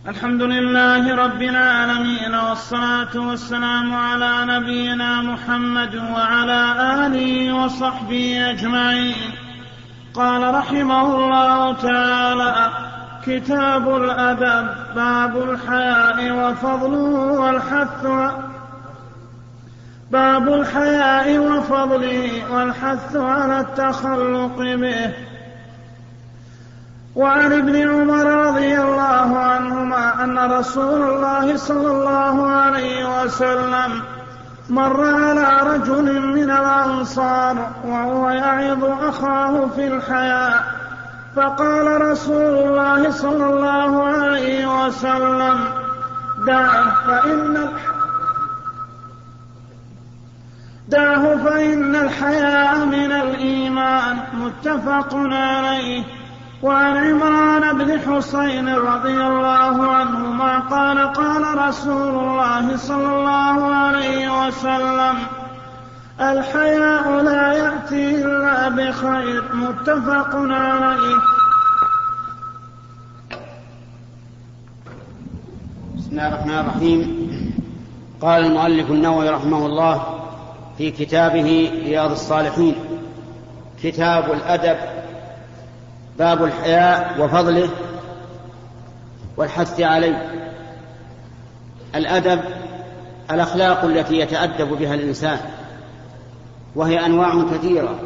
[0.07, 6.75] الحمد لله رب العالمين والصلاة والسلام على نبينا محمد وعلى
[7.07, 9.15] آله وصحبه أجمعين.
[10.13, 12.69] قال رحمه الله تعالى
[13.25, 18.05] كتاب الأدب باب الحياء وفضله والحث
[20.11, 25.13] باب الحياء وفضله والحث على التخلق به.
[27.15, 34.01] وعن ابن عمر رضي الله عنهما أن رسول الله صلى الله عليه وسلم
[34.69, 40.84] مر على رجل من الأنصار وهو يعظ أخاه في الحياء.
[41.35, 45.59] فقال رسول الله صلى الله عليه وسلم
[46.47, 47.69] دعه فإن
[50.87, 54.17] دعه فإن الحياء من الإيمان.
[54.33, 56.03] متفق عليه.
[56.63, 65.15] وعن عمران بن حسين رضي الله عنهما قال قال رسول الله صلى الله عليه وسلم
[66.21, 69.55] الحياء لا يأتي إلا بخير.
[69.55, 71.15] متفق عليه.
[75.97, 77.25] بسم الله الرحمن الرحيم.
[78.21, 80.19] قال المؤلف النووي رحمه الله
[80.77, 82.75] في كتابه رياض الصالحين
[83.83, 84.77] كتاب الأدب
[86.19, 87.69] باب الحياء وفضله
[89.37, 90.49] والحث عليه.
[91.95, 92.41] الأدب
[93.31, 95.39] الأخلاق التي يتأدب بها الإنسان.
[96.75, 97.99] وهي أنواع كثيرة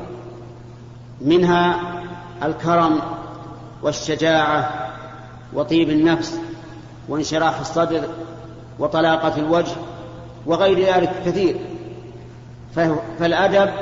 [1.22, 1.80] منها
[2.44, 3.00] الكرم
[3.84, 4.90] والشجاعة
[5.54, 6.40] وطيب النفس
[7.10, 8.04] وانشراح الصدر
[8.80, 9.76] وطلاقة الوجه
[10.46, 11.56] وغير ذلك كثير.
[13.20, 13.74] فالأدب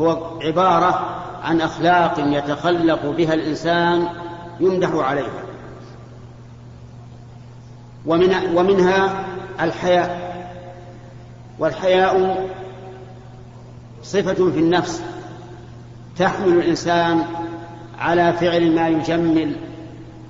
[0.00, 4.08] هو عبارة عن أخلاق يتخلق بها الإنسان
[4.60, 5.44] يمدح عليها.
[8.06, 9.24] ومن ومنها
[9.60, 10.24] الحياء.
[11.58, 12.46] والحياء
[14.04, 15.02] صفة في النفس
[16.18, 17.22] تحمل الإنسان
[17.98, 19.56] على فعل ما يجمل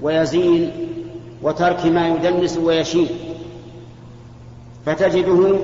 [0.02, 0.70] ويزين
[1.42, 3.08] وترك ما يدنس ويشين
[4.86, 5.58] فتجده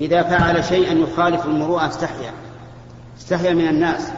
[0.00, 2.32] إذا فعل شيئا يخالف المروءة استحيا
[3.18, 4.08] استحيا من الناس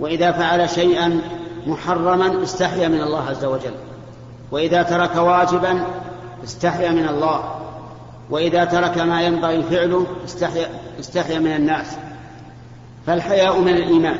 [0.00, 1.20] وإذا فعل شيئا
[1.66, 3.74] محرما استحيا من الله عز وجل
[4.50, 5.84] وإذا ترك واجبا
[6.44, 7.62] استحيا من الله
[8.30, 10.68] وإذا ترك ما ينبغي فعله استحيا,
[11.00, 11.86] استحيا من الناس.
[13.06, 14.18] فالحياء من الإيمان.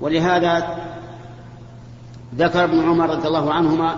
[0.00, 0.78] ولهذا
[2.36, 3.96] ذكر ابن عمر رضي الله عنهما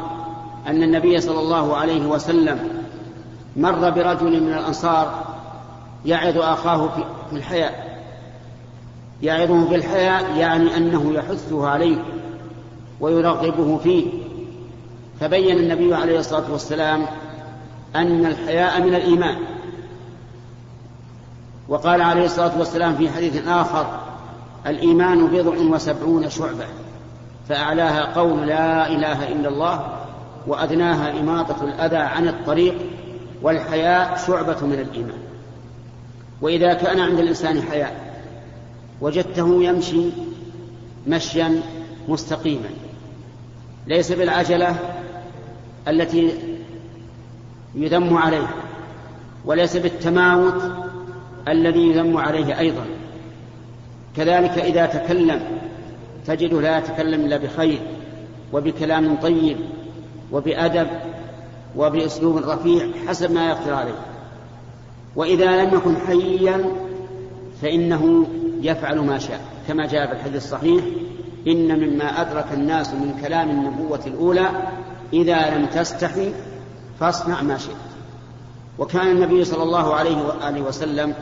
[0.67, 2.69] أن النبي صلى الله عليه وسلم
[3.57, 5.25] مر برجل من الأنصار
[6.05, 6.89] يعظ أخاه
[7.31, 8.01] في الحياء.
[9.23, 11.97] يعظه في الحياء يعني أنه يحثه عليه
[13.01, 14.07] ويرغبه فيه.
[15.21, 17.07] فبين النبي عليه الصلاة والسلام
[17.97, 19.37] أن الحياء من الإيمان.
[21.69, 24.01] وقال عليه الصلاة والسلام في حديث آخر
[24.67, 26.67] الإيمان بضع وسبعون شعبة
[27.49, 29.87] فأعلاها قول لا إله إلا الله
[30.47, 32.75] وأدناها إماطة الأذى عن الطريق
[33.43, 35.19] والحياء شعبة من الإيمان.
[36.41, 38.15] وإذا كان عند الإنسان حياء
[39.01, 40.11] وجدته يمشي
[41.07, 41.61] مشيا
[42.09, 42.69] مستقيما
[43.87, 44.77] ليس بالعجلة
[45.89, 46.33] التي
[47.75, 48.47] يذم عليه
[49.45, 50.63] وليس بالتماوت
[51.49, 52.85] الذي يذم عليه أيضا.
[54.17, 55.41] كذلك إذا تكلم
[56.27, 57.81] تجده لا يتكلم إلا بخير
[58.53, 59.57] وبكلام طيب
[60.33, 60.87] وبأدب
[61.77, 63.99] وبأسلوب رفيع حسب ما يقدر عليه.
[65.17, 66.65] وإذا لم يكن حيا
[67.63, 68.27] فإنه
[68.61, 69.41] يفعل ما شاء.
[69.69, 70.85] كما جاء في الحديث الصحيح
[71.47, 74.49] إن مما أدرك الناس من كلام النبوة الأولى
[75.13, 76.33] إذا لم تستحي
[77.01, 77.77] فاصنع ما شئت.
[78.79, 81.15] وكان النبي صلى الله عليه وآله وسلم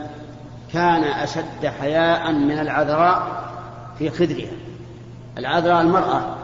[0.73, 3.43] كان أشد حياء من العذراء
[3.99, 4.51] في خدرها.
[5.37, 6.35] العذراء المرأة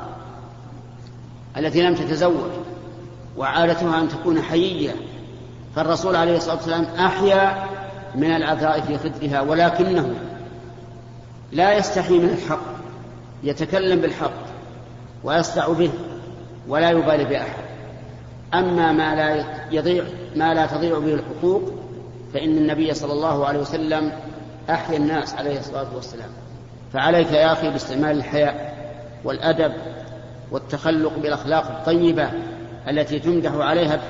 [1.57, 2.51] التي لم تتزوج
[3.37, 4.95] وعادتها أن تكون حيية.
[5.75, 7.63] فالرسول عليه الصلاة والسلام أحيا
[8.15, 10.13] من العذراء في خدرها ولكنه
[11.51, 12.79] لا يستحي من الحق
[13.43, 14.49] يتكلم بالحق
[15.23, 15.91] ويصدع به
[16.67, 17.63] ولا يبالي بأحد.
[18.53, 20.03] أما ما لا يضيع
[20.35, 21.78] ما لا تضيع به الحقوق
[22.33, 24.11] فإن النبي صلى الله عليه وسلم
[24.69, 26.29] أحيا الناس عليه الصلاة والسلام.
[26.93, 28.79] فعليك يا أخي باستعمال الحياء
[29.23, 29.73] والأدب
[30.51, 32.31] والتخلق بالأخلاق الطيبة
[32.87, 34.01] التي تمدح عليها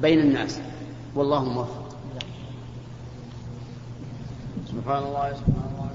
[0.00, 0.60] بين الناس.
[1.14, 1.88] والله موفق.
[4.66, 5.88] سبحان الله سبحان الله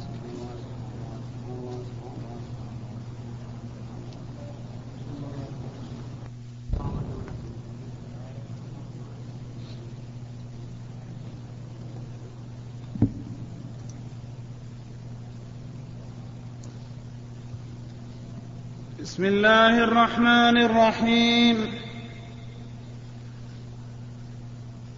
[19.13, 21.57] بسم الله الرحمن الرحيم.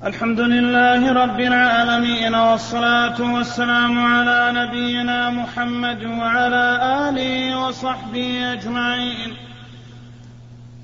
[0.04, 6.66] الحمد لله رب العالمين والصلاة والسلام على نبينا محمد وعلى
[7.10, 9.36] آله وصحبه أجمعين.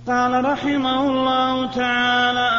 [0.07, 2.51] قال رحمه الله تعالى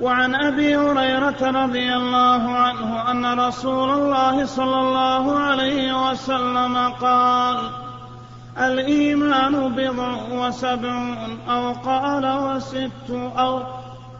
[0.00, 7.79] وعن أبي هريرة رضي الله عنه أن رسول الله صلى الله عليه وسلم قال
[8.60, 13.62] الإيمان بضع وسبعون أو قال وست أو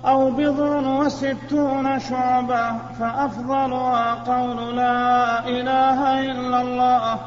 [0.06, 7.18] أو بضع وستون شعبة فأفضلها قول لا إله إلا الله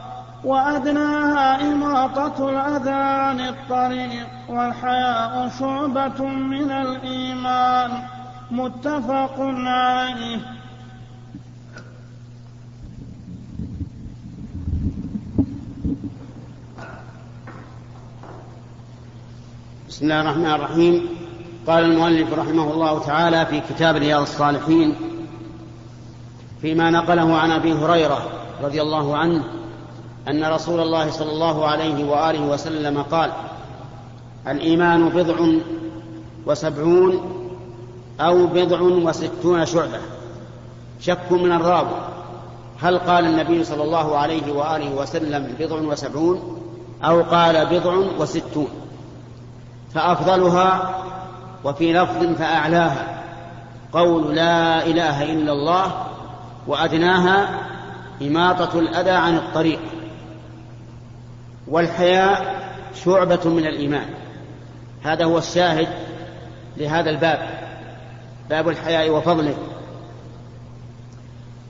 [0.44, 7.92] وأدناها إماطة الأذى عن الطريق والحياء شعبة من الإيمان
[8.52, 10.40] متفق عليه.
[19.94, 21.10] بسم الله الرحمن الرحيم.
[21.68, 24.96] قال المؤلف رحمه الله تعالى في كتاب رياض الصالحين
[26.62, 28.30] فيما نقله عن أبي هريرة
[28.64, 29.44] رضي الله عنه
[30.28, 33.32] أن رسول الله صلى الله عليه وآله وسلم قال
[34.48, 35.36] الإيمان بضع
[36.46, 37.22] وسبعون
[38.20, 40.00] أو بضع وستون شعبة.
[41.00, 41.98] شك من الراوي
[42.82, 46.62] هل قال النبي صلى الله عليه وآله وسلم بضع وسبعون
[47.04, 48.68] أو قال بضع وستون؟
[49.94, 50.96] فأفضلها
[51.64, 53.24] وفي لفظ فأعلاها
[53.94, 56.08] قول لا إله إلا الله
[56.68, 57.60] وأدناها
[58.22, 59.80] إماطة الأذى عن الطريق
[61.68, 62.64] والحياء
[63.06, 64.06] شعبة من الإيمان
[65.04, 65.88] هذا هو الشاهد
[66.78, 67.40] لهذا الباب
[68.50, 69.56] باب الحياء وفضله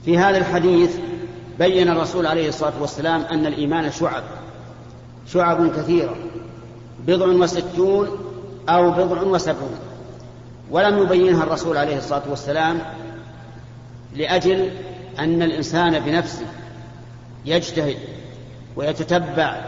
[0.06, 0.98] في هذا الحديث
[1.60, 4.24] بين الرسول عليه الصلاة والسلام أن الإيمان شعب
[5.28, 6.16] شعب كثيرة
[7.08, 8.08] بضع وستون
[8.70, 9.80] أو بضع وسبعون.
[10.72, 12.82] ولم يبينها الرسول عليه الصلاة والسلام
[14.16, 14.72] لأجل
[15.20, 16.46] أن الإنسان بنفسه
[17.46, 17.98] يجتهد
[18.76, 19.62] ويتتبع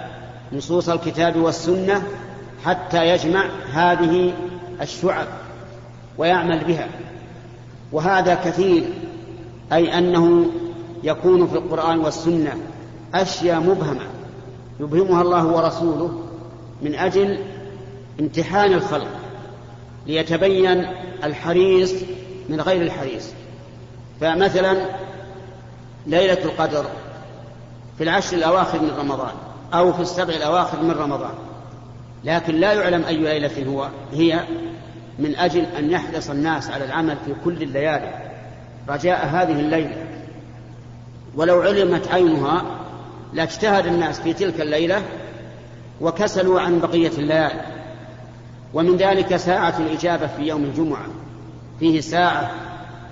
[0.54, 2.04] نصوص الكتاب والسنة
[2.65, 4.34] حتى يجمع هذه
[4.82, 5.28] الشعب
[6.17, 6.88] ويعمل بها.
[7.91, 8.84] وهذا كثير
[9.74, 10.45] أي أنه
[11.04, 12.58] يكون في القرآن والسنة
[13.13, 14.02] أشياء مبهمة
[14.80, 16.25] يبهمها الله ورسوله
[16.82, 17.40] من أجل
[18.20, 19.08] امتحان الخلق
[20.08, 20.88] ليتبين
[21.24, 21.94] الحريص
[22.50, 23.30] من غير الحريص.
[24.22, 24.78] فمثلا
[26.08, 26.86] ليلة القدر
[27.98, 29.34] في العشر الأواخر من رمضان
[29.74, 31.34] أو في السبع الأواخر من رمضان.
[32.24, 34.40] لكن لا يعلم أي ليلة هو هي
[35.20, 38.32] من أجل أن يحرص الناس على العمل في كل الليالي.
[38.90, 40.06] رجاء هذه الليلة.
[41.36, 42.64] ولو علمت عينها
[43.34, 45.02] لاجتهد الناس في تلك الليلة
[46.02, 47.62] وكسلوا عن بقية الليالي
[48.74, 51.06] ومن ذلك ساعة الإجابة في يوم الجمعة.
[51.80, 52.52] فيه ساعة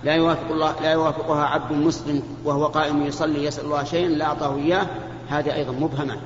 [0.04, 4.56] لا يوافق الله لا يوافقها عبد مسلم وهو قائم يصلي يسأل الله شيئا لا أعطاه
[4.56, 4.88] إياه.
[5.30, 6.17] هذه أيضا مبهمة.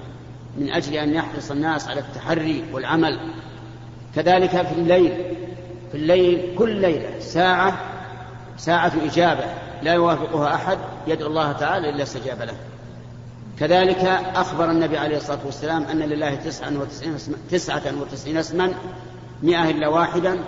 [0.57, 3.19] من أجل أن يحرص الناس على التحري والعمل.
[4.15, 5.35] كذلك في الليل.
[5.91, 7.77] في الليل كل ليلة ساعة
[8.57, 9.45] ساعة إجابة.
[9.83, 10.77] لا يوافقها أحد.
[11.07, 12.53] يدعو الله تعالى إلا استجاب له.
[13.59, 14.03] كذلك
[14.35, 18.73] أخبر النبي عليه الصلاة والسلام أن لله تسعة وتسعين اسما, تسعة وتسعين اسما
[19.43, 20.39] مئة إلا واحدا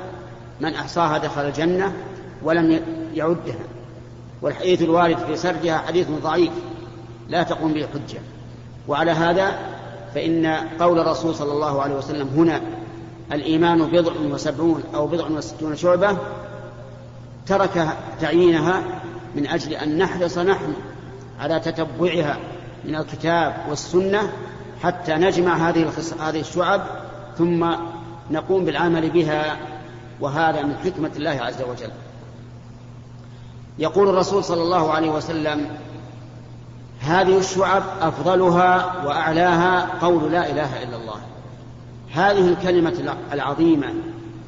[0.60, 1.94] من أحصاها دخل الجنة
[2.44, 2.82] ولم
[3.14, 3.60] يعدها.
[4.42, 6.52] والحديث الوارد في سردها حديث ضعيف
[7.30, 8.20] لا تقوم به حجة.
[8.88, 9.60] وعلى هذا
[10.16, 10.46] فإن
[10.80, 12.62] قول الرسول صلى الله عليه وسلم هنا
[13.32, 16.18] الإيمان بضع وسبعون أو بضع وستون شعبة
[17.46, 17.88] ترك
[18.22, 18.84] تعيينها
[19.36, 20.74] من أجل أن نحرص نحن
[21.40, 22.38] على تتبعها
[22.86, 24.34] من الكتاب والسنة
[24.84, 26.82] حتى نجمع هذه هذه الشعب
[27.38, 27.66] ثم
[28.32, 29.58] نقوم بالعمل بها
[30.20, 31.92] وهذا من حكمة الله عز وجل.
[33.80, 35.68] يقول الرسول صلى الله عليه وسلم:
[37.00, 41.20] هذه الشعب أفضلها وأعلاها قول لا إله إلا الله.
[42.14, 43.94] هذه الكلمة العظيمة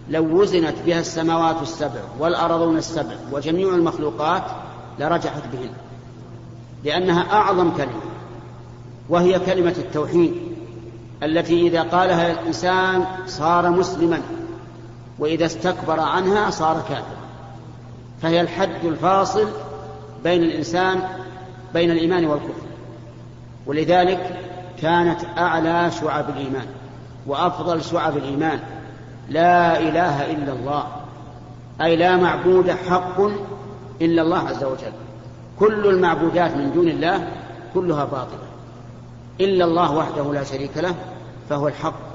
[0.10, 4.44] لو وزنت بها السماوات السبع والأرضون السبع وجميع المخلوقات
[5.00, 5.70] لرجحت بهن
[6.84, 8.11] لأنها أعظم كلمة
[9.10, 10.34] وهي كلمة التوحيد
[11.24, 14.22] التي إذا قالها الإنسان صار مسلما
[15.20, 17.22] وإذا استكبر عنها صار كافرا.
[18.22, 19.48] فهي الحد الفاصل
[20.24, 21.00] بين الإنسان
[21.74, 22.66] بين الإيمان والكفر.
[23.66, 24.40] ولذلك
[24.82, 26.66] كانت أعلى شعب الإيمان
[27.28, 28.60] وأفضل شعب الإيمان
[29.30, 30.84] لا إله إلا الله
[31.82, 33.22] أي لا معبود حق
[34.02, 34.94] إلا الله عز وجل.
[35.60, 37.28] كل المعبودات من دون الله
[37.74, 38.51] كلها باطلة.
[39.46, 40.96] إلا الله وحده لا شريك له
[41.50, 42.12] فهو الحق.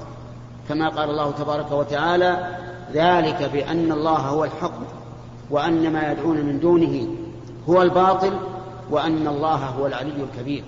[0.69, 2.57] كما قال الله تبارك وتعالى
[2.93, 4.79] ذلك بأن الله هو الحق
[5.49, 7.07] وأن ما يدعون من دونه
[7.69, 8.33] هو الباطل
[8.91, 10.63] وأن الله هو العلي الكبير.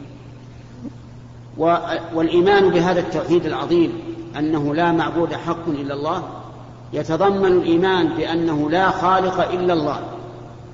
[2.13, 3.93] والإيمان بهذا التوحيد العظيم
[4.38, 6.24] أنه لا معبود حق إلا الله
[6.93, 10.00] يتضمن الإيمان بأنه لا خالق إلا الله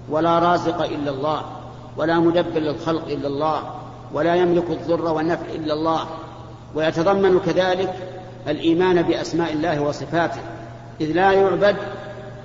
[0.10, 1.42] ولا رازق إلا الله
[1.98, 3.62] ولا مدبر للخلق إلا الله
[4.14, 6.08] ولا يملك الضر والنفع إلا الله
[6.76, 7.94] ويتضمن كذلك
[8.48, 10.42] الإيمان بأسماء الله وصفاته
[11.02, 11.76] إذ لا يعبد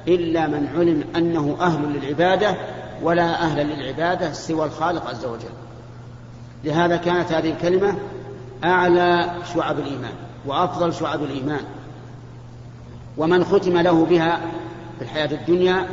[0.09, 2.57] إلا من علم أنه أهل للعبادة
[3.03, 5.55] ولا أهل للعبادة سوى الخالق عز وجل.
[6.65, 7.95] لهذا كانت هذه الكلمة
[8.65, 10.13] أعلى شعب الإيمان
[10.47, 11.61] وأفضل شعب الإيمان.
[13.17, 14.41] ومن ختم له بها
[14.99, 15.87] في الحياة الدنيا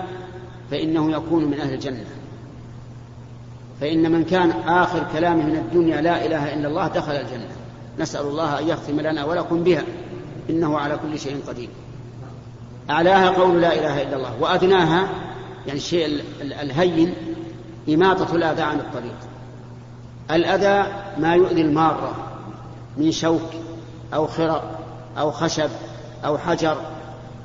[0.72, 2.06] فإنه يكون من أهل الجنة.
[3.82, 7.48] فإن من كان آخر كلامه من الدنيا لا إله إلا الله دخل الجنة.
[8.00, 9.84] نسأل الله أن يختم لنا ولكم بها.
[10.50, 11.70] إنه على كل شيء قدير.
[12.90, 14.32] أعلاها قول لا إله إلا الله.
[14.40, 15.08] وأدناها
[15.68, 17.14] يعني الشيء الهين
[17.90, 19.18] إماطة الأذى عن الطريق.
[20.32, 22.16] الأذى ما يؤذي المارة
[22.98, 23.52] من شوك
[24.14, 24.80] أو خرق
[25.18, 25.70] أو خشب
[26.26, 26.78] أو حجر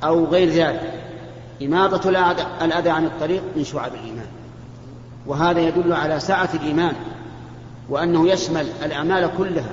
[0.03, 0.93] أو غير ذلك.
[1.61, 2.09] إماطة
[2.61, 4.27] الأذى عن الطريق من شعب الإيمان.
[5.27, 6.93] وهذا يدل على سعة الإيمان
[7.89, 9.71] وأنه يشمل الأعمال كلها.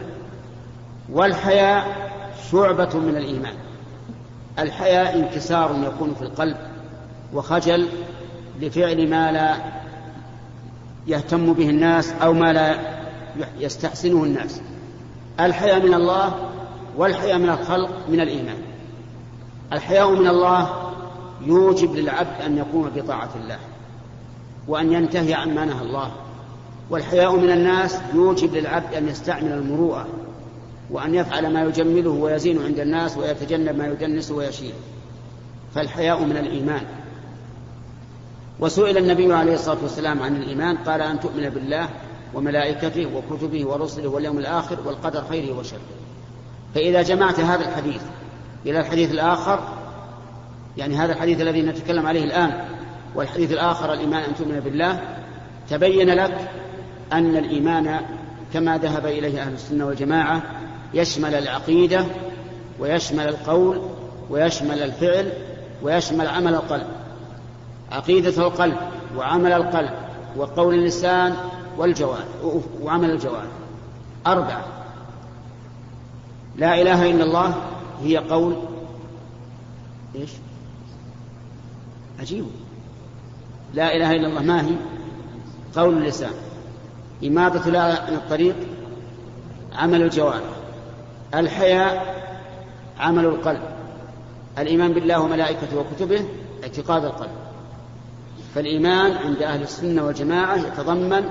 [1.12, 2.10] والحياء
[2.52, 3.54] شعبة من الإيمان.
[4.58, 6.56] الحياء انكسار يكون في القلب
[7.34, 7.88] وخجل
[8.60, 9.56] لفعل ما لا
[11.06, 12.78] يهتم به الناس أو ما لا
[13.58, 14.60] يستحسنه الناس.
[15.40, 16.34] الحياء من الله
[16.96, 18.58] والحياء من الخلق من الإيمان.
[19.72, 20.70] الحياء من الله
[21.46, 23.58] يوجب للعبد أن يقوم بطاعة الله.
[24.70, 26.12] وأن ينتهي عما نهى الله.
[26.90, 30.06] والحياء من الناس يوجب للعبد أن يستعمل المروءة
[30.90, 34.72] وأن يفعل ما يجمله ويزين عند الناس ويتجنب ما يدنس ويشيل
[35.74, 36.82] فالحياء من الإيمان.
[38.60, 41.88] وسئل النبي عليه الصلاة والسلام عن الإيمان قال أن تؤمن بالله
[42.34, 45.80] وملائكته وكتبه ورسله واليوم الآخر والقدر خيره وشره.
[46.74, 48.02] فإذا جمعت هذا الحديث
[48.66, 49.68] إلى الحديث الآخر
[50.76, 52.79] يعني هذا الحديث الذي نتكلم عليه الآن
[53.14, 55.00] والحديث الآخر الإيمان أن تؤمن بالله.
[55.70, 56.50] تبين لك
[57.12, 58.00] أن الإيمان
[58.52, 60.42] كما ذهب إليه أهل السنة والجماعة
[60.94, 62.04] يشمل العقيدة
[62.78, 63.80] ويشمل القول
[64.30, 65.32] ويشمل الفعل
[65.82, 66.86] ويشمل عمل القلب.
[67.92, 68.76] عقيدة القلب
[69.16, 69.90] وعمل القلب
[70.36, 71.36] وقول اللسان
[71.78, 72.24] والجوارح
[72.82, 73.50] وعمل الجوارح
[74.26, 74.64] أربعة.
[76.56, 77.54] لا إله إلا الله
[78.02, 78.56] هي قول.
[80.14, 80.30] إيش؟
[82.20, 82.46] عجيب.
[83.74, 84.42] لا إله إلا الله.
[84.42, 84.74] ما هي؟
[85.76, 86.32] قول اللسان.
[87.24, 88.56] إماطة لا عن الطريق
[89.72, 90.56] عمل الجوارح.
[91.34, 92.20] الحياء
[92.98, 93.62] عمل القلب.
[94.58, 96.24] الإيمان بالله وملائكته وكتبه
[96.62, 97.30] اعتقاد القلب.
[98.54, 101.30] فالإيمان عند أهل السنة والجماعة يتضمن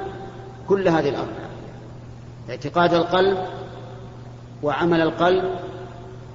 [0.68, 1.50] كل هذه الأربعة.
[2.50, 3.38] اعتقاد القلب
[4.64, 5.56] وعمل القلب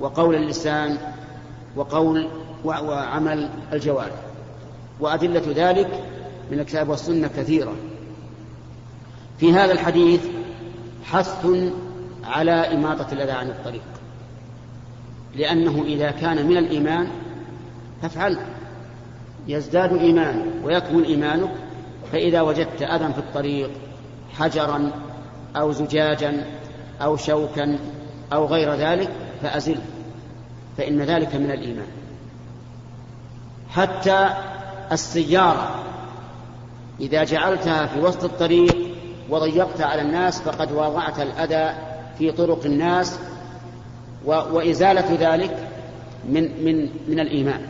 [0.00, 0.98] وقول اللسان
[1.76, 2.28] وقول
[2.64, 4.23] وعمل الجوارح.
[5.00, 5.88] وأدلة ذلك
[6.50, 7.74] من الكتاب والسنة كثيرة.
[9.38, 10.20] في هذا الحديث
[11.04, 11.46] حث
[12.24, 13.82] على إماطة الأذى عن الطريق
[15.36, 17.08] لأنه إذا كان من الإيمان
[18.02, 18.38] فافعل.
[19.48, 21.50] يزداد إيمان ويكمل إيمانك
[22.12, 23.70] فإذا وجدت أذى في الطريق
[24.38, 24.90] حجرا
[25.56, 26.44] أو زجاجا
[27.02, 27.78] أو شوكا
[28.32, 29.10] أو غير ذلك
[29.42, 29.82] فأزله
[30.76, 31.86] فإن ذلك من الإيمان.
[33.70, 34.28] حتى
[34.92, 35.74] السيارة.
[37.00, 38.76] إذا جعلتها في وسط الطريق
[39.30, 41.74] وضيقت على الناس فقد واضعت الأذى
[42.18, 43.18] في طرق الناس
[44.24, 45.68] وإزالة ذلك
[46.28, 47.60] من من من الإيمان.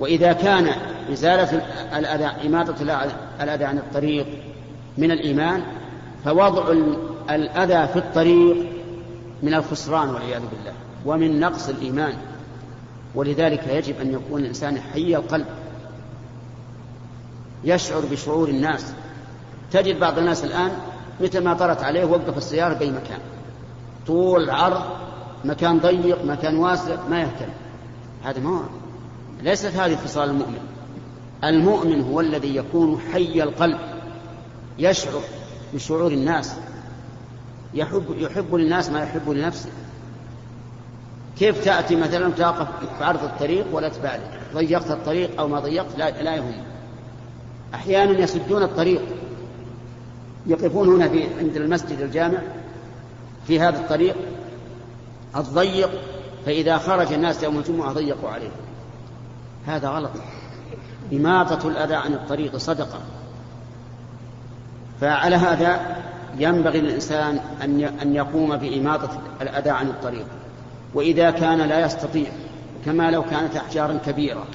[0.00, 0.68] وإذا كان
[1.12, 1.62] إزالة
[1.98, 2.82] الأذى إماطة
[3.40, 4.26] الأذى عن الطريق
[4.98, 5.62] من الإيمان
[6.24, 6.72] فوضع
[7.30, 8.56] الأذى في الطريق
[9.42, 10.72] من الخسران والعياذ بالله
[11.06, 12.14] ومن نقص الإيمان.
[13.14, 15.46] ولذلك يجب أن يكون الإنسان حي القلب.
[17.64, 18.92] يشعر بشعور الناس.
[19.72, 20.70] تجد بعض الناس الآن
[21.20, 23.20] متى ما طرت عليه وقف السيارة بأي مكان.
[24.06, 24.82] طول عرض
[25.44, 27.48] مكان ضيق مكان واسع ما يهتم.
[28.24, 28.68] هذا ما
[29.42, 30.60] ليست هذه خصال المؤمن.
[31.44, 33.78] المؤمن هو الذي يكون حي القلب
[34.78, 35.20] يشعر
[35.74, 36.54] بشعور الناس.
[37.74, 39.70] يحب يحب للناس ما يحب لنفسه.
[41.38, 44.22] كيف تأتي مثلا تقف في عرض الطريق ولا تبالي؟
[44.54, 46.52] ضيقت الطريق أو ما ضيقت؟ لا, لا يهم
[47.74, 49.02] أحيانا يسدون الطريق
[50.46, 52.38] يقفون هنا في عند المسجد الجامع
[53.46, 54.16] في هذا الطريق
[55.36, 55.90] الضيق
[56.46, 58.50] فإذا خرج الناس يوم الجمعة ضيقوا عليه.
[59.66, 60.10] هذا غلط.
[61.12, 62.98] إماطة الأذى عن الطريق صدقة.
[65.00, 65.96] فعلى هذا
[66.38, 67.40] ينبغي للإنسان
[68.02, 70.26] أن يقوم بإماطة الأذى عن الطريق.
[70.94, 72.30] وإذا كان لا يستطيع
[72.84, 74.46] كما لو كانت أحجارا كبيرة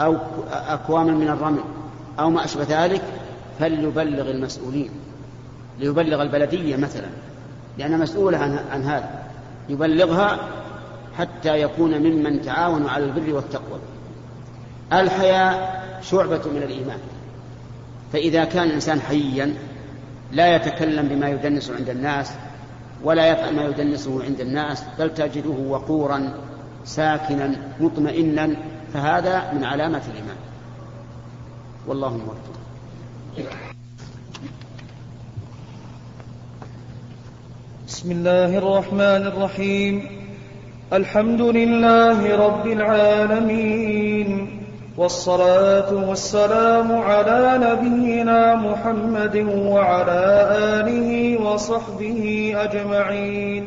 [0.00, 0.16] أو
[0.50, 1.60] أكواما من الرمل
[2.18, 3.02] أو ما أشبه ذلك
[3.58, 4.90] فليبلغ المسؤولين
[5.78, 7.08] ليبلغ البلدية مثلا
[7.78, 9.26] لأنها مسؤولة عن, عن هذا
[9.68, 10.38] يبلغها
[11.18, 13.78] حتى يكون ممن تعاونوا على البر والتقوى.
[14.92, 16.98] الحياء شعبة من الإيمان.
[18.12, 19.54] فإذا كان الإنسان حيا
[20.32, 22.32] لا يتكلم بما يدنس عند الناس
[23.04, 26.34] ولا يفعل ما يدنسه عند الناس بل تجده وقورا
[26.84, 28.56] ساكنا مطمئنا
[28.94, 30.36] فهذا من علامة الإيمان.
[31.86, 32.56] والله موفق.
[37.86, 40.06] بسم الله الرحمن الرحيم.
[40.92, 44.46] الحمد لله رب العالمين.
[44.98, 50.22] والصلاة والسلام على نبينا محمد وعلى
[50.58, 53.66] آله وصحبه أجمعين.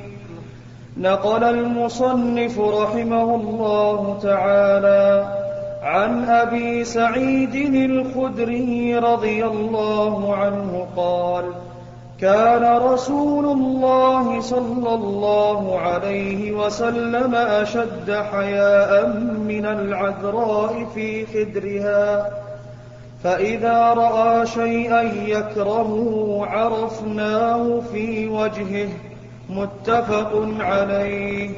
[0.97, 5.39] نقل المصنف رحمه الله تعالى
[5.83, 7.55] عن أبي سعيد
[7.91, 11.45] الخدري رضي الله عنه قال
[12.21, 19.07] كان رسول الله صلى الله عليه وسلم أشد حياء
[19.47, 22.29] من العذراء في خدرها
[23.23, 28.89] فإذا رأى شيئا يكرهه عرفناه في وجهه
[29.49, 31.49] متفق عليه.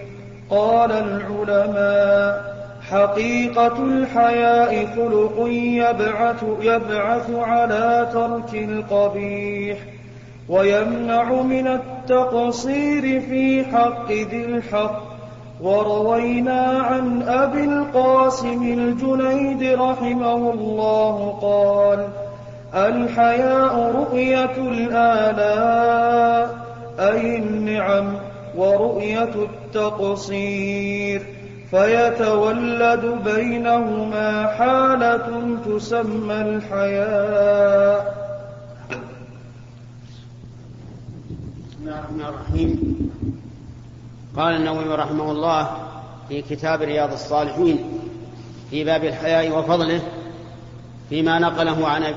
[0.50, 2.61] قال العلماء
[2.92, 9.78] حقيقة الحياء خلق يبعث, يبعث على ترك القبيح
[10.50, 15.12] ويمنع من التقصير في حق ذي الحق.
[15.62, 22.08] وروينا عن أبي القاسم الجنيد رحمه الله قال
[22.76, 26.50] الحياء رؤية الآلاء
[27.00, 28.16] أي النعم
[28.58, 31.41] ورؤية التقصير.
[31.72, 38.22] فيتولد بينهما حالة تسمى الحياء.
[41.70, 43.12] بسم الله الرحمن الرحيم.
[44.36, 45.78] قال النووي رحمه الله
[46.30, 48.00] في كتاب رياض الصالحين
[48.70, 50.02] في باب الحياء وفضله
[51.10, 52.16] فيما نقله عن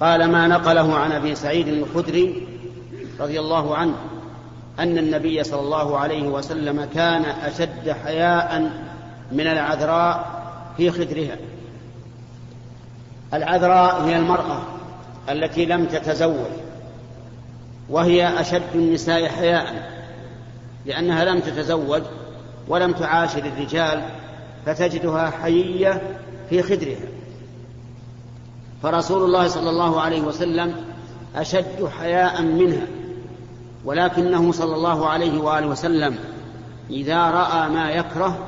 [0.00, 2.46] قال ما نقله عن أبي سعيد الخدري
[3.20, 3.94] رضي الله عنه.
[4.78, 8.70] أن النبي صلى الله عليه وسلم كان أشد حياء
[9.32, 10.42] من العذراء
[10.76, 11.36] في خدرها.
[13.34, 14.62] العذراء هي المرأة
[15.28, 16.50] التي لم تتزوج
[17.90, 19.92] وهي أشد النساء حياء
[20.86, 22.02] لأنها لم تتزوج
[22.68, 24.02] ولم تعاشر الرجال
[24.66, 26.02] فتجدها حيية
[26.50, 27.06] في خدرها.
[28.82, 30.74] فرسول الله صلى الله عليه وسلم
[31.36, 32.86] أشد حياء منها.
[33.86, 36.18] ولكنه صلى الله عليه وآله وسلم
[36.90, 38.38] إذا رأى ما يكره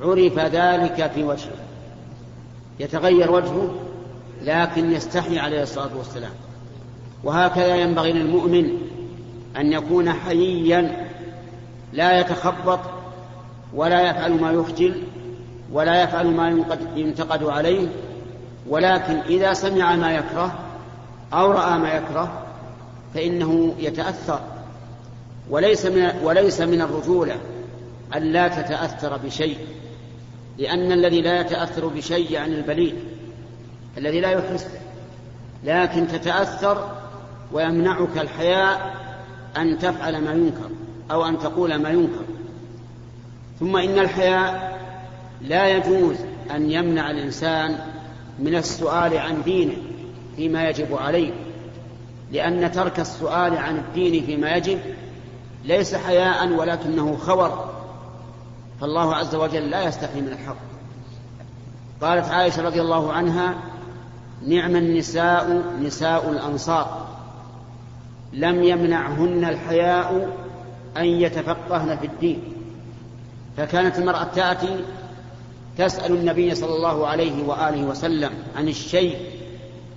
[0.00, 1.56] عرف ذلك في وجهه.
[2.80, 3.70] يتغير وجهه
[4.42, 6.32] لكن يستحي عليه الصلاة والسلام.
[7.24, 8.78] وهكذا ينبغي للمؤمن
[9.56, 11.08] أن يكون حييا
[11.92, 12.80] لا يتخبط
[13.74, 15.02] ولا يفعل ما يخجل
[15.72, 16.64] ولا يفعل ما
[16.96, 17.88] ينتقد عليه.
[18.68, 20.54] ولكن إذا سمع ما يكره
[21.32, 22.43] أو رأى ما يكره
[23.14, 24.40] فإنه يتأثر.
[25.50, 27.36] وليس من وليس من الرجولة
[28.16, 29.58] أن لا تتأثر بشيء
[30.58, 32.94] لأن الذي لا يتأثر بشيء يعني البليد
[33.98, 34.66] الذي لا يحس
[35.64, 36.90] لكن تتأثر
[37.52, 38.94] ويمنعك الحياء
[39.56, 40.70] أن تفعل ما ينكر
[41.10, 42.24] أو أن تقول ما ينكر.
[43.60, 44.78] ثم إن الحياء
[45.42, 46.16] لا يجوز
[46.54, 47.78] أن يمنع الإنسان
[48.38, 49.76] من السؤال عن دينه
[50.36, 51.32] فيما يجب عليه.
[52.34, 54.78] لأن ترك السؤال عن الدين فيما يجب
[55.64, 57.74] ليس حياء ولكنه خور
[58.80, 60.56] فالله عز وجل لا يستحي من الحق.
[62.00, 63.54] قالت عائشة رضي الله عنها
[64.46, 67.06] نعم النساء نساء الأنصار.
[68.32, 70.36] لم يمنعهن الحياء
[70.96, 72.42] أن يتفقهن في الدين.
[73.56, 74.84] فكانت المرأة تأتي
[75.78, 79.16] تسأل النبي صلى الله عليه وآله وسلم عن الشيء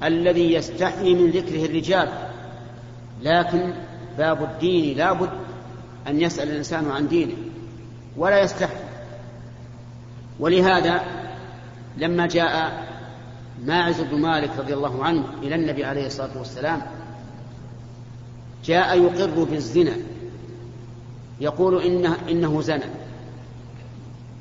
[0.04, 2.27] الذي يستحي من ذكره الرجال.
[3.22, 3.74] لكن
[4.18, 5.30] باب الدين لا بد
[6.08, 7.36] أن يسأل الإنسان عن دينه
[8.18, 8.78] ولا يستحي.
[10.40, 11.02] ولهذا
[11.98, 12.84] لما جاء
[13.66, 16.82] ماعز بن مالك رضي الله عنه إلى النبي عليه الصلاة والسلام
[18.66, 19.94] جاء يقر بالزنا
[21.40, 22.86] يقول إنه, إنه زنى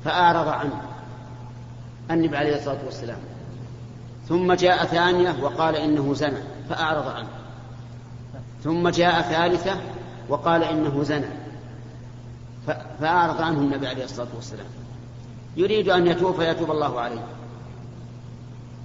[0.05, 0.81] فأعرض عنه
[2.11, 3.17] النبي عليه الصلاة والسلام.
[4.27, 7.27] ثم جاء ثانية وقال إنه زنى فأعرض عنه.
[8.63, 9.75] ثم جاء ثالثة
[10.29, 11.27] وقال إنه زنى.
[12.99, 14.65] فأعرض عنه النبي عليه الصلاة والسلام.
[15.57, 17.23] يريد أن يتوب فيتوب الله عليه.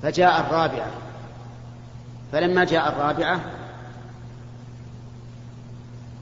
[0.03, 0.91] فجاء الرابعة.
[2.33, 3.41] فلما جاء الرابعة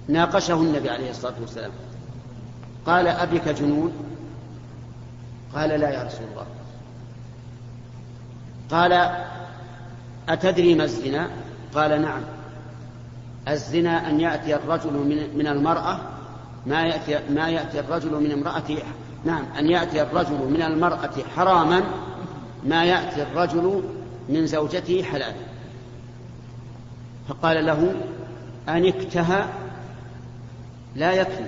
[0.09, 1.71] ناقشه النبي عليه الصلاة والسلام.
[2.87, 3.93] قال أبك جنون؟
[5.55, 6.47] قال لا يا رسول الله.
[8.71, 9.15] قال
[10.29, 11.31] أتدري ما الزنا؟
[11.75, 12.23] قال نعم.
[13.53, 15.99] الزنا أن يأتي الرجل من, من المرأة
[16.67, 18.79] ما يأتي, ما يأتي الرجل من امرأته
[19.25, 21.83] نعم أن يأتي الرجل من المرأة حراما
[22.65, 23.83] ما يأتي الرجل
[24.29, 25.35] من زوجته حلالا
[27.29, 27.95] فقال له
[28.69, 29.49] أنكتها
[30.97, 31.45] لا يكفي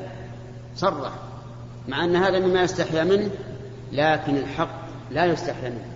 [0.76, 1.12] صرح
[1.88, 3.30] مع أن هذا مما يستحيا منه
[3.92, 5.92] لكن الحق لا يستحيا منه.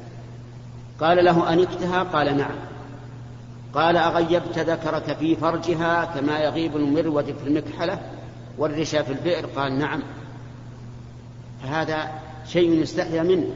[1.00, 2.54] قال له أنكتها قال نعم.
[3.76, 8.00] قال أغيبت ذكرك في فرجها كما يغيب المرود في المكحلة
[8.58, 10.02] والرشا في البئر؟ قال نعم.
[11.62, 12.10] فهذا
[12.46, 13.46] شيء يستحيا منه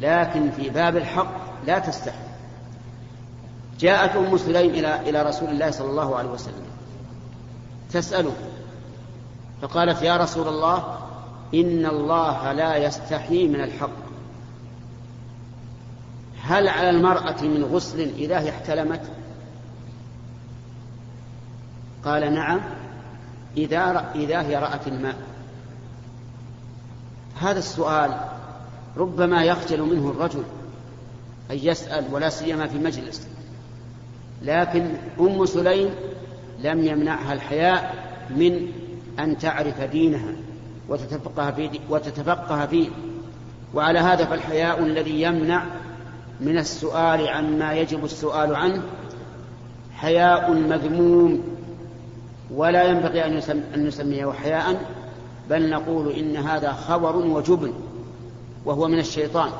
[0.00, 1.32] لكن في باب الحق
[1.66, 2.18] لا تستحي.
[3.80, 6.64] جاءت أم سليم إلى إلى رسول الله صلى الله عليه وسلم
[7.92, 8.32] تسأله
[9.62, 10.98] فقالت يا رسول الله
[11.54, 14.10] إن الله لا يستحي من الحق.
[16.42, 19.02] هل على المرأة من غسل هي احتلمت؟
[22.04, 22.60] قال نعم
[23.56, 25.16] إذا إذا هي رأت الماء.
[27.40, 28.10] هذا السؤال
[28.96, 30.42] ربما يخجل منه الرجل
[31.50, 33.26] أن يسأل ولا سيما في مجلس
[34.42, 34.86] لكن
[35.20, 35.90] أم سليم
[36.60, 37.94] لم يمنعها الحياء
[38.30, 38.68] من
[39.18, 40.32] أن تعرف دينها
[40.88, 42.88] وتتفقه فيه, وتتفقه فيه.
[43.74, 45.64] وعلى هذا فالحياء الذي يمنع
[46.40, 48.82] من السؤال عما يجب السؤال عنه
[49.94, 51.59] حياء مذموم.
[52.54, 54.80] ولا ينبغي أن, يسم أن نسميه حياء
[55.50, 57.72] بل نقول إن هذا خبر وجبن
[58.64, 59.50] وهو من الشيطان.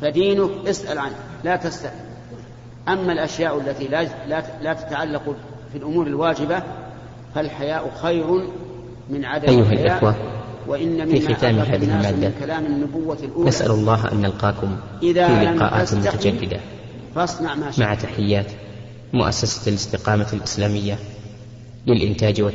[0.00, 1.90] فدينك اسأل عنه لا تسأل
[2.88, 5.36] أما الأشياء التي لا, لا, لا تتعلق
[5.72, 6.62] في الأمور الواجبة
[7.34, 8.48] فالحياء خير
[9.10, 10.14] من عدم أيها الحياء الإخوة
[10.66, 15.88] وإن في ختام هذه المادة كلام النبوة الأولى نسأل الله أن نلقاكم إذا في لقاءات
[15.88, 16.60] تستحي متجددة.
[17.14, 18.46] فاصنع ما مع تحيات
[19.12, 20.98] مؤسسة الاستقامة الإسلامية.
[21.86, 22.54] للإنتاج والتوزيع.